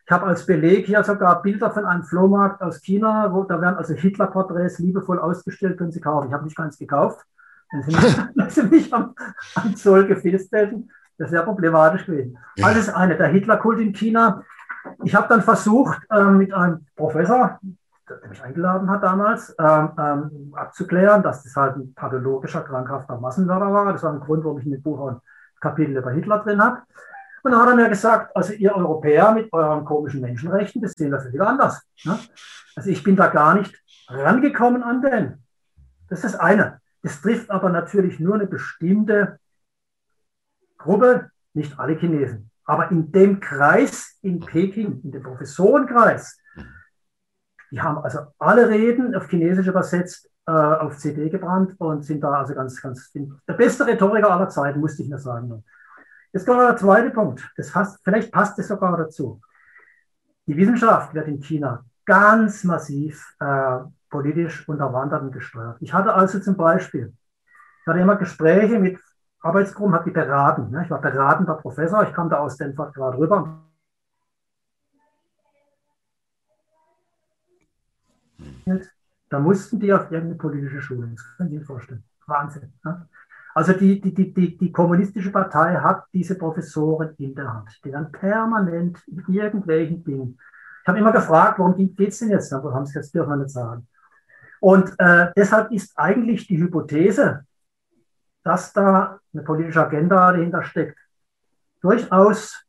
[0.05, 3.77] Ich habe als Beleg hier sogar Bilder von einem Flohmarkt aus China, wo da werden
[3.77, 6.27] also Hitler-Porträts liebevoll ausgestellt, können Sie kaufen.
[6.27, 7.25] Ich habe nicht ganz gekauft.
[7.71, 9.15] Wenn sie mich am,
[9.55, 12.37] am Zoll gefilzt hätten, das wäre problematisch gewesen.
[12.61, 14.43] Alles eine, der Hitlerkult in China.
[15.03, 17.59] Ich habe dann versucht, ähm, mit einem Professor,
[18.09, 23.71] der mich eingeladen hat damals, ähm, ähm, abzuklären, dass das halt ein pathologischer, krankhafter Massenmörder
[23.71, 23.91] war.
[23.93, 25.19] Das war ein Grund, warum ich in dem Buch ein
[25.59, 26.81] Kapitel über Hitler drin habe.
[27.43, 31.11] Und dann hat er mir gesagt, also ihr Europäer mit euren komischen Menschenrechten, das sehen
[31.11, 31.81] wir völlig anders.
[32.03, 32.17] Ne?
[32.75, 33.75] Also ich bin da gar nicht
[34.07, 35.43] rangekommen an den.
[36.09, 36.81] Das ist das eine.
[37.05, 39.39] Es trifft aber natürlich nur eine bestimmte
[40.75, 42.49] Gruppe, nicht alle Chinesen.
[42.63, 46.39] Aber in dem Kreis in Peking, in dem Professorenkreis,
[47.69, 52.31] die haben also alle Reden auf Chinesisch übersetzt, äh, auf CD gebrannt und sind da
[52.31, 55.63] also ganz, ganz, der beste Rhetoriker aller Zeiten, musste ich nur sagen.
[56.33, 57.47] Jetzt kommt der zweite Punkt.
[57.55, 59.39] Das passt, vielleicht passt es sogar dazu.
[60.47, 63.77] Die Wissenschaft wird in China ganz massiv äh,
[64.09, 65.77] politisch unterwandert und gesteuert.
[65.81, 67.13] Ich hatte also zum Beispiel,
[67.81, 68.99] ich hatte immer Gespräche mit
[69.41, 70.71] Arbeitsgruppen, habe die beraten.
[70.71, 70.83] Ne?
[70.83, 73.61] Ich war beratender Professor, ich kam da aus Stanford gerade rüber.
[79.29, 81.07] Da mussten die auf irgendeine politische Schule.
[81.07, 82.03] Das können Sie sich vorstellen.
[82.25, 82.73] Wahnsinn.
[82.83, 83.07] Ne?
[83.53, 87.91] Also die, die, die, die, die kommunistische Partei hat diese Professoren in der Hand, die
[87.91, 90.37] dann permanent mit irgendwelchen Dingen.
[90.81, 92.51] Ich habe immer gefragt, worum geht es denn jetzt?
[92.51, 93.87] Aber haben sie jetzt dürfen wir nicht sagen.
[94.59, 97.45] Und äh, deshalb ist eigentlich die Hypothese,
[98.43, 100.97] dass da eine politische Agenda dahinter steckt,
[101.81, 102.63] durchaus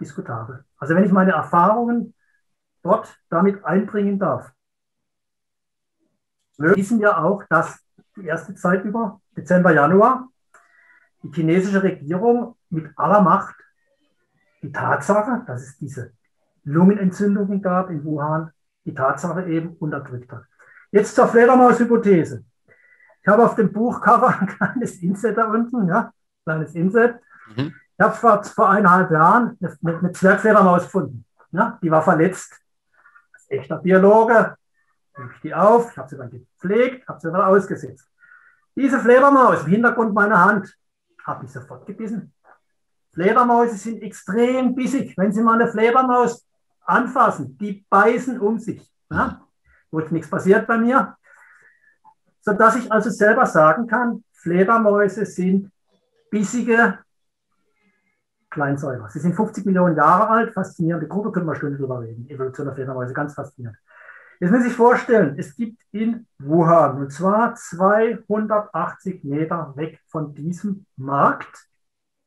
[0.00, 0.64] diskutabel.
[0.76, 2.14] Also wenn ich meine Erfahrungen
[2.82, 4.52] dort damit einbringen darf,
[6.58, 7.80] wissen wir auch, dass
[8.16, 10.28] die erste Zeit über, Dezember, Januar,
[11.22, 13.54] die chinesische Regierung mit aller Macht
[14.62, 16.12] die Tatsache, dass es diese
[16.64, 18.52] Lungenentzündungen gab in Wuhan,
[18.84, 20.44] die Tatsache eben unterdrückt hat.
[20.92, 22.44] Jetzt zur Fledermaus-Hypothese.
[23.22, 26.12] Ich habe auf dem Buchcover ein kleines Inset da unten, ja,
[26.44, 27.16] kleines Inset.
[27.56, 27.74] Mhm.
[27.96, 31.24] Ich habe vor, vor eineinhalb Jahren eine, eine Zwergfledermaus gefunden.
[31.50, 32.60] Ja, die war verletzt.
[33.32, 34.56] Als echter Biologe
[35.16, 38.08] nehme ich die auf, ich habe sie dann gepflegt, habe sie dann ausgesetzt.
[38.74, 40.76] Diese Fledermaus im Hintergrund meiner Hand
[41.24, 42.32] habe ich sofort gebissen.
[43.12, 45.16] Fledermäuse sind extrem bissig.
[45.18, 46.46] Wenn Sie mal eine Fledermaus
[46.84, 48.90] anfassen, die beißen um sich.
[49.10, 49.42] Ja?
[49.92, 51.16] Gut, nichts passiert bei mir
[52.42, 55.70] sodass ich also selber sagen kann, Fledermäuse sind
[56.30, 56.98] bissige
[58.50, 59.08] Kleinsäuger.
[59.08, 62.28] Sie sind 50 Millionen Jahre alt, faszinierende Gruppe, können wir Stunden drüber reden.
[62.28, 63.78] Evolution der Fledermäuse, ganz faszinierend.
[64.40, 70.84] Jetzt muss ich vorstellen, es gibt in Wuhan, und zwar 280 Meter weg von diesem
[70.96, 71.68] Markt,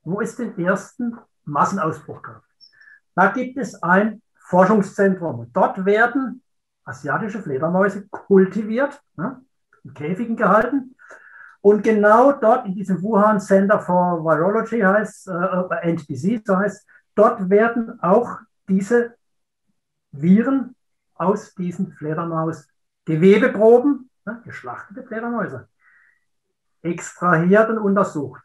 [0.04, 2.43] wo es den ersten Massenausbruch gab.
[3.15, 5.49] Da gibt es ein Forschungszentrum.
[5.51, 6.41] Dort werden
[6.86, 9.02] asiatische Fledermäuse kultiviert.
[9.17, 9.41] Ne?
[9.86, 10.95] in Käfigen gehalten.
[11.62, 16.86] Und genau dort in diesem Wuhan Center for Virology heißt, äh, and Disease, so heißt,
[17.15, 19.15] dort werden auch diese
[20.12, 20.76] Viren
[21.15, 22.67] aus diesen Fledermaus
[23.06, 25.67] Gewebeproben, ne, geschlachtete Fledermäuse,
[26.82, 28.41] extrahiert und untersucht.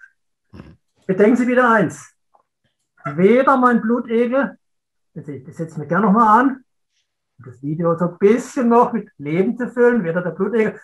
[1.07, 2.15] Bedenken Sie wieder eins.
[3.05, 4.59] Weder mein Blutegel,
[5.15, 6.65] das setze ich mir gerne nochmal an,
[7.45, 10.79] das Video so ein bisschen noch mit Leben zu füllen, weder der Blutegel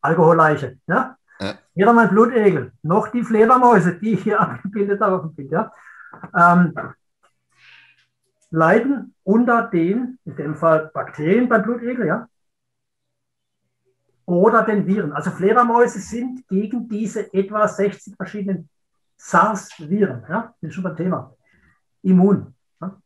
[0.00, 0.78] Alkoholleiche.
[0.86, 1.16] Ja?
[1.40, 1.54] Ja.
[1.74, 5.00] Weder mein Blutegel, noch die Fledermäuse, die hier abgebildet
[5.36, 5.72] sind, ja?
[6.36, 6.74] Ähm,
[8.50, 12.28] leiden unter den, in dem Fall Bakterien beim Blutegel, ja?
[14.26, 15.12] oder den Viren.
[15.12, 18.68] Also Fledermäuse sind gegen diese etwa 60 verschiedenen
[19.16, 20.54] SARS-Viren, ja?
[20.60, 21.34] das ist schon ein Thema,
[22.02, 22.54] immun.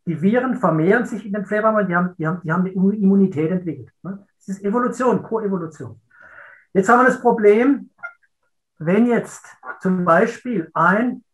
[0.06, 3.50] Die Viren vermehren sich in den Fledermäusen, die haben, die haben, die haben eine Immunität
[3.50, 3.90] entwickelt.
[4.02, 4.18] Ja?
[4.38, 6.00] Das ist Evolution, Koevolution.
[6.72, 7.90] Jetzt haben wir das Problem,
[8.78, 9.44] wenn jetzt
[9.80, 11.24] zum Beispiel ein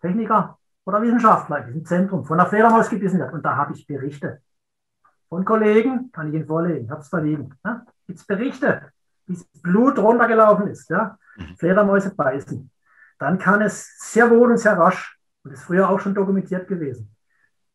[0.00, 3.86] Techniker oder Wissenschaftler in diesem Zentrum von der Fledermaus gebissen wird, und da habe ich
[3.86, 4.40] Berichte
[5.28, 8.92] von Kollegen, kann ich Ihnen vorlegen, ich habe es verlegen, ja, gibt es Berichte,
[9.26, 11.56] wie das Blut runtergelaufen ist, ja, mhm.
[11.56, 12.70] Fledermäuse beißen,
[13.18, 17.14] dann kann es sehr wohl und sehr rasch, und ist früher auch schon dokumentiert gewesen,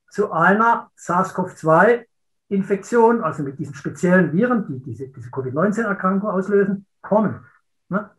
[0.09, 2.05] zu einer SARS-CoV-2
[2.49, 7.45] Infektion, also mit diesen speziellen Viren, die diese, diese Covid-19-Erkrankung auslösen, kommen.
[7.89, 8.09] Ne?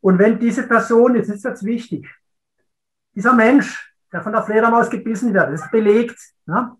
[0.00, 2.12] Und wenn diese Person, jetzt ist das wichtig,
[3.14, 6.76] dieser Mensch, der von der Fledermaus gebissen wird, ist belegt, ne?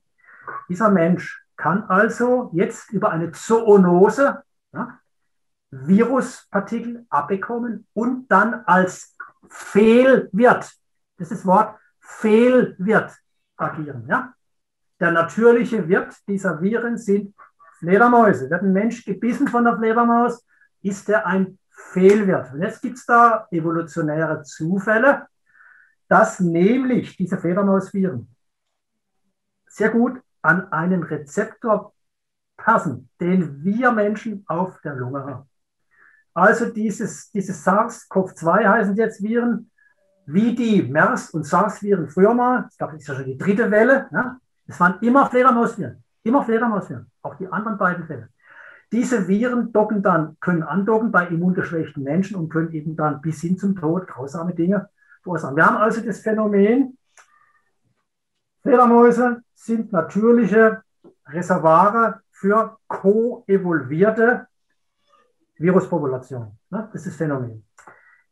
[0.69, 4.99] dieser Mensch kann also jetzt über eine Zoonose ne,
[5.71, 9.17] Viruspartikel abbekommen und dann als
[9.49, 10.71] Fehlwirt,
[11.19, 13.13] das Wort Fehlwirt
[13.57, 14.07] agieren.
[14.09, 14.35] Ja?
[15.01, 17.35] Der natürliche Wirt dieser Viren sind
[17.79, 18.49] Fledermäuse.
[18.49, 20.45] Wird ein Mensch gebissen von der Fledermaus,
[20.83, 22.53] ist er ein Fehlwirt.
[22.53, 25.27] Und jetzt gibt es da evolutionäre Zufälle,
[26.09, 28.29] dass nämlich diese Fledermausviren
[29.67, 31.93] sehr gut an einen Rezeptor
[32.57, 35.51] passen, den wir Menschen auf der Lunge haben.
[36.33, 39.71] Also dieses, dieses SARS-CoV-2 heißen jetzt Viren,
[40.27, 44.09] wie die MERS- und SARS-Viren früher mal, es gab jetzt ja schon die dritte Welle,
[44.11, 44.41] ne?
[44.67, 48.29] Es waren immer Fledermausviren, immer Fledermausviren, auch die anderen beiden Fälle.
[48.91, 53.57] Diese Viren docken dann, können andocken bei immungeschwächten Menschen und können eben dann bis hin
[53.57, 54.89] zum Tod grausame Dinge
[55.23, 55.57] verursachen.
[55.57, 56.99] Wir haben also das Phänomen,
[58.63, 60.83] Fledermäuse sind natürliche
[61.27, 64.49] Reservare für koevolvierte
[65.57, 66.59] Viruspopulationen.
[66.71, 67.65] Das ist das Phänomen.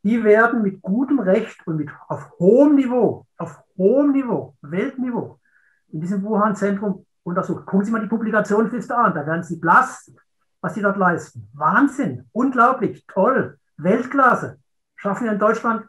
[0.05, 5.41] Die werden mit gutem Recht und mit auf hohem Niveau, auf hohem Niveau, Weltniveau,
[5.89, 7.65] in diesem Wuhan-Zentrum untersucht.
[7.65, 10.13] Gucken Sie mal die Publikationsliste an, da werden Sie blass,
[10.61, 11.49] was Sie dort leisten.
[11.55, 14.59] Wahnsinn, unglaublich, toll, Weltklasse.
[14.97, 15.87] Schaffen wir in Deutschland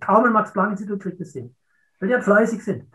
[0.00, 1.54] kaum ein Max-Planck-Institut kriegt es hin,
[1.98, 2.92] weil die halt fleißig sind.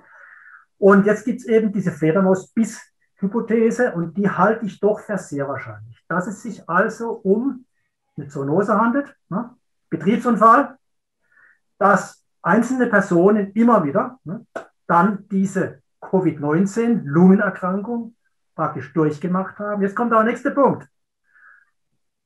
[0.77, 6.03] Und jetzt gibt es eben diese Fledermaus-Biss-Hypothese und die halte ich doch für sehr wahrscheinlich,
[6.07, 7.65] dass es sich also um
[8.15, 9.56] eine Zoonose handelt, ne?
[9.89, 10.77] Betriebsunfall,
[11.77, 14.45] dass einzelne Personen immer wieder ne,
[14.87, 18.15] dann diese Covid-19-Lungenerkrankung
[18.55, 19.81] praktisch durchgemacht haben.
[19.81, 20.87] Jetzt kommt der nächste Punkt.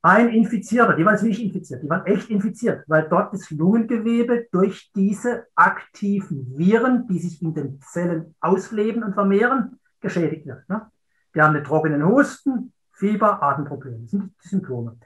[0.04, 4.92] Ein Infizierter, die waren nicht infiziert, die waren echt infiziert, weil dort das Lungengewebe durch
[4.96, 10.68] diese aktiven Viren, die sich in den Zellen ausleben und vermehren, geschädigt wird.
[10.70, 10.90] Ne?
[11.36, 14.00] Die haben einen trockenen Husten, Fieber, Atemprobleme.
[14.02, 14.98] Das sind die Symptome.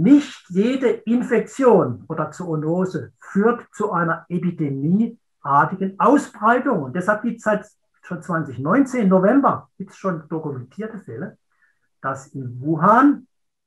[0.00, 6.84] Nicht jede Infektion oder Zoonose führt zu einer epidemieartigen Ausbreitung.
[6.84, 7.66] Und deshalb gibt es seit
[8.00, 11.36] schon 2019, November, gibt es schon dokumentierte Fälle,
[12.00, 13.26] dass in Wuhan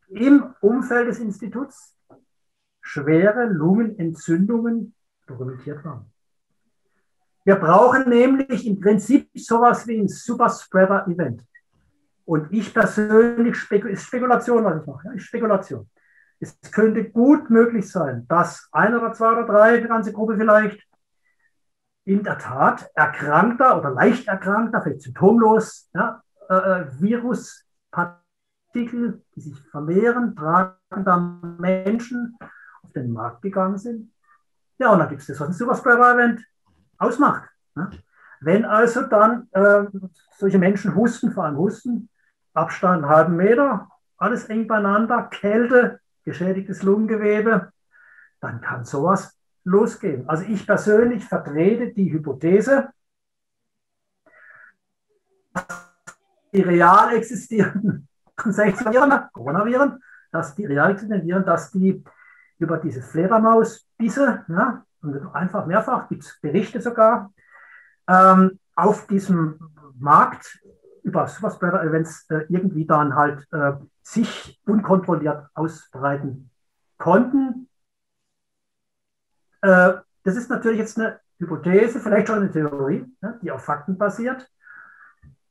[0.10, 1.96] im Umfeld des Instituts
[2.82, 4.96] schwere Lungenentzündungen
[5.28, 6.12] dokumentiert waren.
[7.44, 11.44] Wir brauchen nämlich im Prinzip sowas wie ein Superspreader-Event.
[12.26, 15.88] Und ich persönlich, Spekul ist Spekulation, was ich mache, ja, Spekulation.
[16.44, 20.86] Es könnte gut möglich sein, dass ein oder zwei oder drei, die ganze Gruppe vielleicht,
[22.06, 29.58] in der Tat erkrankter oder leicht erkrankter, vielleicht symptomlos, ja, äh, äh Viruspartikel, die sich
[29.72, 31.18] vermehren, tragender
[31.60, 32.38] Menschen
[32.82, 34.12] auf den Markt gegangen sind.
[34.80, 36.44] Ja, und dann gibt es das, was ein Superspreader-Event
[36.98, 37.50] ausmacht.
[37.78, 37.90] Ja.
[38.42, 39.86] Wenn also dann äh,
[40.38, 42.10] solche Menschen husten, vor allem husten,
[42.54, 47.72] Abstand einen halben Meter, alles eng beieinander, Kälte, geschädigtes Lungengewebe,
[48.40, 50.28] dann kann sowas losgehen.
[50.28, 52.90] Also ich persönlich vertrete die Hypothese,
[56.54, 58.08] die real existierenden
[58.44, 62.04] 16 Viren, Coronaviren, dass die real existierenden Viren, dass die
[62.58, 67.34] über diese Fledermausbisse, ja, und einfach mehrfach, gibt es Berichte sogar,
[68.08, 69.60] ähm, auf diesem
[70.00, 70.60] Markt
[71.04, 76.50] über Superspreader-Events äh, irgendwie dann halt äh, sich unkontrolliert ausbreiten
[76.98, 77.70] konnten.
[79.62, 83.98] Äh, das ist natürlich jetzt eine Hypothese, vielleicht schon eine Theorie, ne, die auf Fakten
[83.98, 84.50] basiert.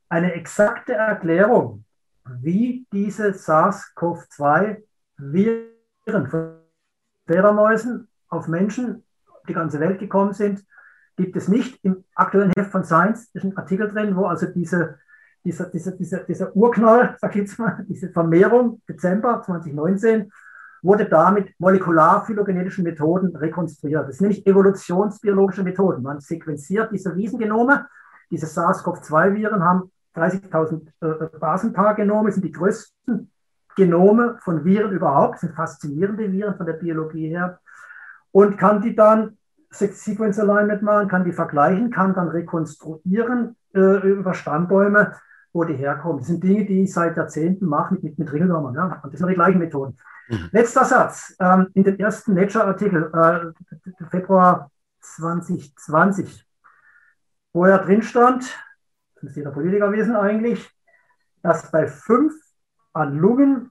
[0.09, 1.85] Eine exakte Erklärung,
[2.25, 6.59] wie diese SARS-CoV-2-Viren von
[7.25, 9.03] Fledermäusen auf Menschen
[9.47, 10.65] die ganze Welt gekommen sind,
[11.15, 11.83] gibt es nicht.
[11.83, 14.99] Im aktuellen Heft von Science ist ein Artikel drin, wo also diese
[15.43, 20.31] dieser, dieser, dieser, dieser Urknall, sag ich jetzt mal, diese Vermehrung, Dezember 2019,
[20.81, 24.07] wurde da mit molekular-phylogenetischen Methoden rekonstruiert.
[24.07, 26.03] Das sind nämlich evolutionsbiologische Methoden.
[26.03, 27.87] Man sequenziert diese Riesengenome.
[28.29, 33.31] Diese SARS-CoV-2-Viren haben 30.000 äh, Basenpaargenome, sind die größten
[33.75, 37.59] Genome von Viren überhaupt, sind faszinierende Viren von der Biologie her.
[38.31, 39.37] Und kann die dann
[39.71, 45.13] Sequence Alignment machen, kann die vergleichen, kann dann rekonstruieren äh, über Stammbäume,
[45.53, 46.17] wo die herkommen.
[46.17, 48.73] Das sind Dinge, die ich seit Jahrzehnten mache mit, mit Ringelwürmern.
[48.73, 49.01] Ja?
[49.03, 49.95] Und das sind die gleichen Methoden.
[50.27, 50.49] Mhm.
[50.51, 51.35] Letzter Satz.
[51.39, 56.45] Ähm, in dem ersten Nature-Artikel, äh, Februar 2020,
[57.53, 58.43] wo ja drin stand,
[59.15, 60.69] das muss jeder Politiker wissen eigentlich,
[61.43, 62.33] dass bei fünf
[62.93, 63.69] an Lungen,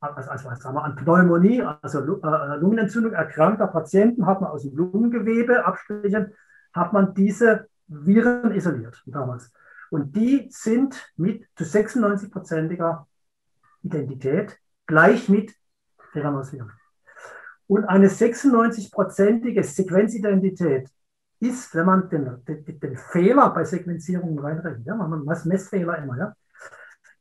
[0.00, 4.76] also, also sagen wir, an Pneumonie, also äh, Lungenentzündung erkrankter Patienten, hat man aus dem
[4.76, 6.32] Lungengewebe Abstrichen,
[6.72, 9.52] hat man diese Viren isoliert damals.
[9.92, 13.06] Und die sind mit zu 96-prozentiger
[13.82, 15.54] Identität gleich mit
[16.12, 16.72] Fledermausviren.
[17.66, 20.88] Und eine 96-prozentige Sequenzidentität
[21.40, 26.16] ist, wenn man den, den, den, Fehler bei Sequenzierungen reinrechnet, ja, man macht Messfehler immer,
[26.16, 26.34] ja,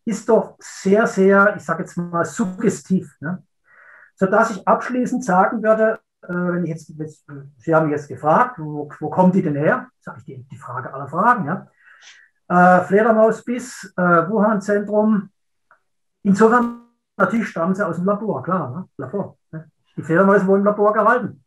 [0.06, 3.14] ist doch sehr, sehr, ich sage jetzt mal, suggestiv.
[3.20, 3.44] Ne?
[4.16, 7.26] Sodass ich abschließend sagen würde, äh, wenn ich jetzt,
[7.58, 9.90] Sie haben jetzt gefragt, wo, wo kommt die denn her?
[10.00, 11.68] Sage ich die, die Frage aller Fragen, ja.
[12.52, 15.30] Äh, Fledermausbiss, äh, Wuhan-Zentrum.
[16.24, 16.82] Insofern
[17.16, 18.90] natürlich stammen sie aus dem Labor, klar, ne?
[18.98, 19.38] Labor.
[19.52, 19.72] Ne?
[19.96, 21.42] Die Fledermäuse wurden im Labor gehalten.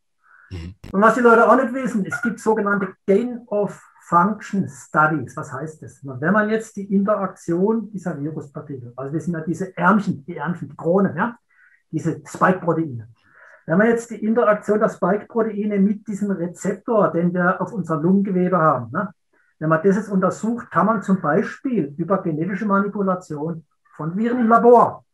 [0.51, 0.75] Mhm.
[0.93, 3.79] Und was die Leute auch nicht wissen, es gibt sogenannte Gain of
[4.09, 5.37] Function Studies.
[5.37, 6.01] Was heißt das?
[6.03, 10.71] Wenn man jetzt die Interaktion dieser Viruspartikel, also wir sind ja diese Ärmchen, die Ärmchen,
[10.71, 11.37] die Krone, ja,
[11.91, 13.09] diese Spike-Proteine.
[13.67, 18.57] Wenn man jetzt die Interaktion der Spike-Proteine mit diesem Rezeptor, den wir auf unserem Lungengewebe
[18.57, 19.13] haben, ne,
[19.65, 24.49] wenn man das jetzt untersucht, kann man zum Beispiel über genetische Manipulation von Viren im
[24.49, 25.07] Labor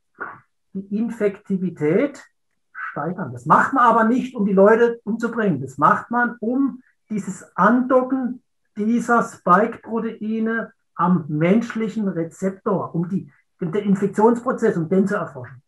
[0.73, 2.21] die Infektivität
[2.73, 3.33] steigern.
[3.33, 5.61] Das macht man aber nicht, um die Leute umzubringen.
[5.61, 8.43] Das macht man, um dieses Andocken
[8.77, 15.63] dieser Spike-Proteine am menschlichen Rezeptor, um die, den Infektionsprozess, um den zu erforschen.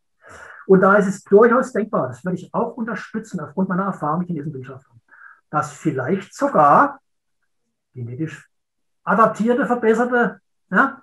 [0.67, 4.31] Und da ist es durchaus denkbar, das würde ich auch unterstützen aufgrund meiner Erfahrung mit
[4.31, 5.01] diesen Wissenschaftlern,
[5.51, 6.99] dass vielleicht sogar
[7.95, 8.52] genetisch
[9.05, 10.41] adaptierte, verbesserte
[10.71, 11.03] ja,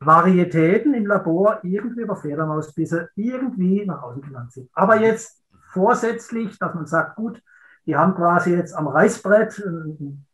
[0.00, 4.70] Varietäten im Labor irgendwie über Fledermausbisse irgendwie nach außen gelangt sind.
[4.72, 7.42] Aber jetzt vorsätzlich, dass man sagt, gut,
[7.86, 10.26] die haben quasi jetzt am Reißbrett ein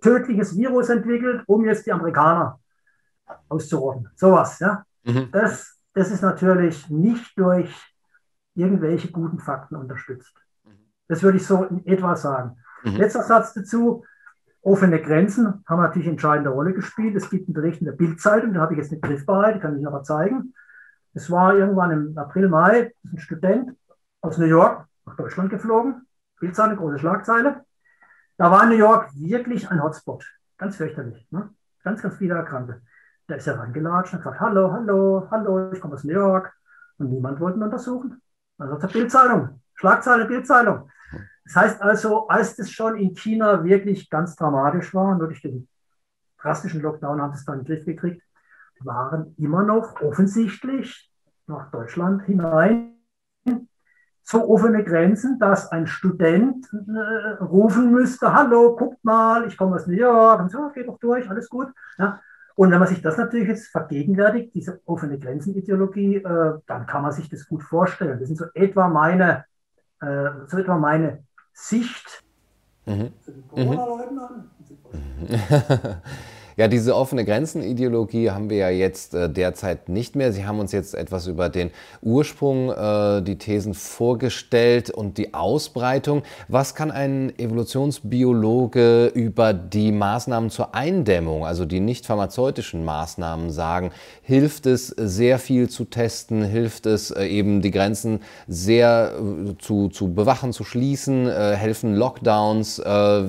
[0.00, 2.60] tödliches Virus entwickelt, um jetzt die Amerikaner
[3.48, 4.08] auszurotten.
[4.14, 4.84] Sowas, ja.
[5.04, 5.30] Mhm.
[5.32, 7.74] Das, das ist natürlich nicht durch
[8.54, 10.34] irgendwelche guten Fakten unterstützt.
[11.08, 12.56] Das würde ich so in etwa sagen.
[12.84, 12.96] Mhm.
[12.96, 14.04] Letzter Satz dazu.
[14.62, 17.16] Offene Grenzen haben natürlich entscheidende Rolle gespielt.
[17.16, 19.86] Es gibt einen Bericht in der Bildzeitung, den habe ich jetzt nicht griffbereit, kann ich
[19.86, 20.54] aber zeigen.
[21.14, 23.76] Es war irgendwann im April, Mai, ein Student
[24.20, 26.06] aus New York nach Deutschland geflogen.
[26.38, 27.64] Bildzeitung, große Schlagzeile.
[28.38, 30.24] Da war New York wirklich ein Hotspot.
[30.58, 31.26] Ganz fürchterlich.
[31.30, 31.50] Ne?
[31.82, 32.82] Ganz, ganz viele Erkrankte.
[33.26, 36.52] Da ist er reingelatscht und gesagt, hallo, hallo, hallo, ich komme aus New York.
[36.98, 38.20] Und niemand wollte ihn untersuchen.
[38.58, 39.60] Also zur Bildzeitung.
[39.74, 40.88] Schlagzeile, Bildzeitung.
[41.44, 45.68] Das heißt also, als das schon in China wirklich ganz dramatisch war, nur durch den
[46.40, 48.22] drastischen Lockdown haben sie es dann in den Griff gekriegt,
[48.80, 51.12] waren immer noch offensichtlich
[51.46, 52.92] nach Deutschland hinein
[54.24, 59.86] so offene Grenzen, dass ein Student äh, rufen müsste, hallo, guckt mal, ich komme aus
[59.86, 61.68] New York, und so, geht doch durch, alles gut.
[61.98, 62.20] Ja.
[62.54, 67.12] Und wenn man sich das natürlich jetzt vergegenwärtigt, diese offene Grenzenideologie, äh, dann kann man
[67.12, 68.18] sich das gut vorstellen.
[68.18, 69.44] Das sind so etwa meine,
[70.00, 72.24] äh, so etwa meine Sicht
[72.86, 73.12] mhm.
[73.20, 74.50] zu den Corona-Leugnern.
[74.92, 75.28] Mhm.
[76.56, 80.32] Ja, diese offene Grenzenideologie haben wir ja jetzt äh, derzeit nicht mehr.
[80.32, 81.70] Sie haben uns jetzt etwas über den
[82.02, 86.22] Ursprung, äh, die Thesen vorgestellt und die Ausbreitung.
[86.48, 93.90] Was kann ein Evolutionsbiologe über die Maßnahmen zur Eindämmung, also die nicht pharmazeutischen Maßnahmen sagen?
[94.20, 96.44] Hilft es sehr viel zu testen?
[96.44, 101.26] Hilft es äh, eben die Grenzen sehr äh, zu, zu bewachen, zu schließen?
[101.28, 102.78] Äh, helfen Lockdowns?
[102.78, 103.24] Äh,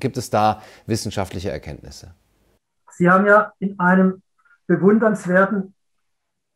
[0.00, 2.08] gibt es da wissenschaftliche Erkenntnisse?
[2.92, 4.22] Sie haben ja in einem
[4.66, 5.74] bewundernswerten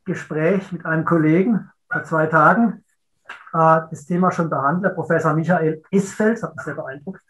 [0.05, 2.85] Gespräch mit einem Kollegen vor zwei Tagen
[3.53, 7.23] äh, das Thema schon behandelt, Professor Michael Isfeld, hat mich sehr beeindruckt.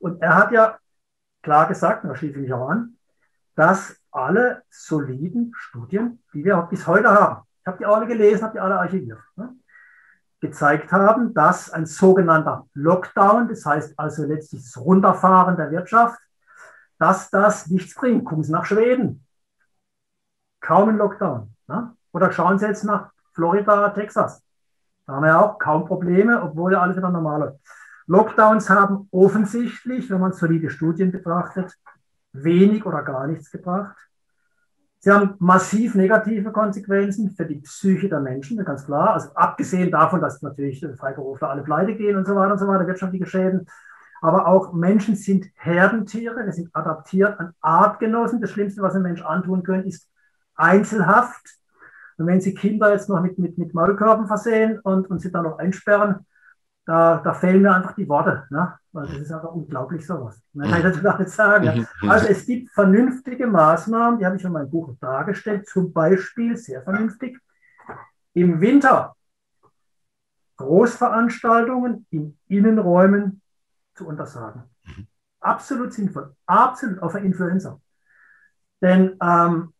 [0.00, 0.78] Und er hat ja
[1.42, 2.96] klar gesagt, da schließe ich mich auch an,
[3.54, 8.54] dass alle soliden Studien, die wir bis heute haben, ich habe die alle gelesen, habe
[8.54, 9.54] die alle archiviert, ne,
[10.40, 16.18] gezeigt haben, dass ein sogenannter Lockdown, das heißt also letztlich das Runterfahren der Wirtschaft,
[17.02, 18.24] dass das nichts bringt.
[18.24, 19.26] Gucken Sie nach Schweden.
[20.60, 21.52] Kaum ein Lockdown.
[21.66, 21.96] Ne?
[22.12, 24.40] Oder schauen Sie jetzt nach Florida, Texas.
[25.04, 27.60] Da haben wir auch kaum Probleme, obwohl ja alles wieder normal ist.
[28.06, 31.74] Lockdowns haben offensichtlich, wenn man solide Studien betrachtet,
[32.32, 33.96] wenig oder gar nichts gebracht.
[35.00, 39.14] Sie haben massiv negative Konsequenzen für die Psyche der Menschen, ganz klar.
[39.14, 42.86] Also abgesehen davon, dass natürlich Freiberufler alle pleite gehen und so weiter und so weiter,
[42.86, 43.66] wirtschaftliche Schäden.
[44.22, 48.40] Aber auch Menschen sind Herdentiere, wir sind adaptiert an Artgenossen.
[48.40, 50.08] Das Schlimmste, was ein Mensch antun können, ist
[50.54, 51.58] Einzelhaft.
[52.16, 55.42] Und wenn Sie Kinder jetzt noch mit, mit, mit Maulkörben versehen und, und sie dann
[55.42, 56.24] noch einsperren,
[56.86, 58.46] da, da fehlen mir einfach die Worte.
[58.50, 58.72] Ne?
[58.92, 60.40] Weil das ist einfach unglaublich sowas.
[60.52, 61.64] Man kann dazu gar nicht sagen.
[61.64, 61.74] Ja.
[61.74, 62.10] Mhm.
[62.10, 65.66] Also es gibt vernünftige Maßnahmen, die habe ich in meinem Buch dargestellt.
[65.68, 67.40] Zum Beispiel, sehr vernünftig,
[68.34, 69.16] im Winter
[70.58, 73.41] Großveranstaltungen in Innenräumen
[73.94, 74.64] zu untersagen.
[74.84, 75.06] Mhm.
[75.40, 77.80] Absolut sinnvoll, absolut auf der Influenza.
[78.80, 79.72] Denn ähm,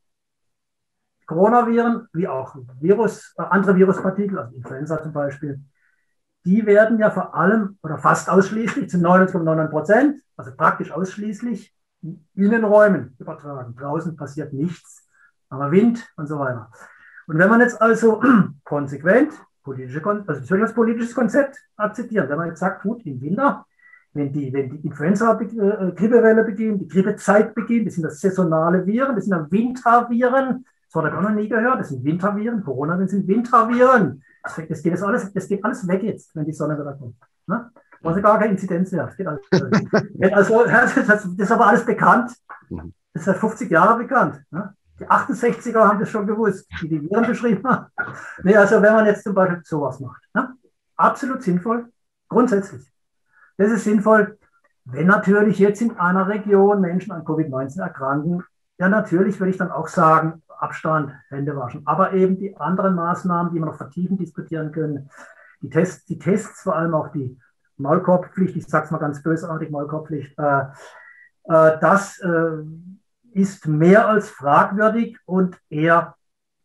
[1.26, 5.60] Coronaviren, wie auch Virus, äh, andere Viruspartikel, also Influenza zum Beispiel,
[6.44, 12.26] die werden ja vor allem oder fast ausschließlich zu 99,99 Prozent, also praktisch ausschließlich in
[12.34, 13.76] Innenräumen übertragen.
[13.76, 15.08] Draußen passiert nichts,
[15.48, 16.70] aber Wind und so weiter.
[17.26, 18.20] Und wenn man jetzt also
[18.64, 19.32] konsequent
[19.62, 23.64] politische, also das politisches Konzept akzeptiert, wenn man jetzt sagt, gut, im Winter
[24.14, 29.24] wenn die, wenn die Influenza-Grippewelle beginnt, die Grippezeit beginnt, das sind das saisonale Viren, das
[29.24, 33.10] sind dann Winterviren, das hat er auch noch nie gehört, das sind Winterviren, Corona, das
[33.10, 34.22] sind Winterviren.
[34.42, 37.14] Das, das, geht das, alles, das geht alles weg jetzt, wenn die Sonne wieder kommt.
[37.46, 37.70] Ne?
[38.02, 39.06] Also gar keine Inzidenz mehr.
[39.06, 39.40] Das, geht alles
[40.32, 42.32] also, das, das ist aber alles bekannt.
[42.68, 42.92] Mhm.
[43.14, 44.42] Das ist seit 50 Jahren bekannt.
[44.50, 44.74] Ne?
[44.98, 47.86] Die 68er haben das schon gewusst, die die Viren beschrieben haben.
[48.42, 50.54] Nee, also wenn man jetzt zum Beispiel sowas macht, ne?
[50.96, 51.86] absolut sinnvoll,
[52.28, 52.92] grundsätzlich.
[53.56, 54.38] Das ist sinnvoll.
[54.84, 58.42] Wenn natürlich jetzt in einer Region Menschen an Covid-19 erkranken,
[58.78, 61.82] ja, natürlich würde ich dann auch sagen, Abstand, Hände waschen.
[61.86, 65.10] Aber eben die anderen Maßnahmen, die wir noch vertiefen diskutieren können,
[65.60, 67.38] die Tests, die Tests, vor allem auch die
[67.76, 70.62] Maulkorbpflicht, ich sage es mal ganz bösartig, Maulkorbpflicht, äh,
[71.44, 72.62] äh, das äh,
[73.32, 76.16] ist mehr als fragwürdig und eher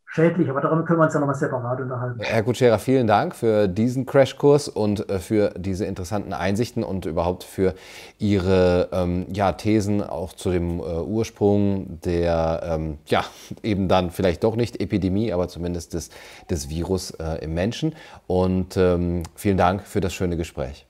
[0.07, 0.49] schädlich.
[0.49, 2.19] Aber darum können wir uns ja nochmal separat unterhalten.
[2.21, 7.43] Herr Kutschera, vielen Dank für diesen Crashkurs und äh, für diese interessanten Einsichten und überhaupt
[7.43, 7.73] für
[8.17, 13.23] Ihre ähm, ja, Thesen auch zu dem äh, Ursprung der, ähm, ja,
[13.63, 16.09] eben dann vielleicht doch nicht Epidemie, aber zumindest des,
[16.49, 17.93] des Virus äh, im Menschen.
[18.25, 20.87] Und ähm, vielen Dank für das schöne Gespräch.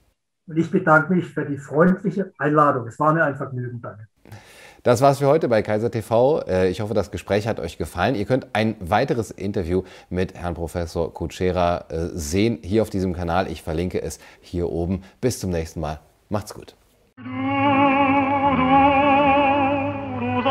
[0.48, 2.88] Und ich bedanke mich für die freundliche Einladung.
[2.88, 3.82] Es war mir ein Vergnügen.
[3.82, 4.08] Danke.
[4.84, 6.42] Das war's für heute bei Kaiser TV.
[6.48, 8.16] Äh, ich hoffe, das Gespräch hat euch gefallen.
[8.16, 13.52] Ihr könnt ein weiteres Interview mit Herrn Professor Kutschera äh, sehen hier auf diesem Kanal.
[13.52, 15.04] Ich verlinke es hier oben.
[15.20, 16.00] Bis zum nächsten Mal.
[16.30, 16.76] Macht's gut.
[17.18, 17.30] Du, du,
[20.20, 20.42] du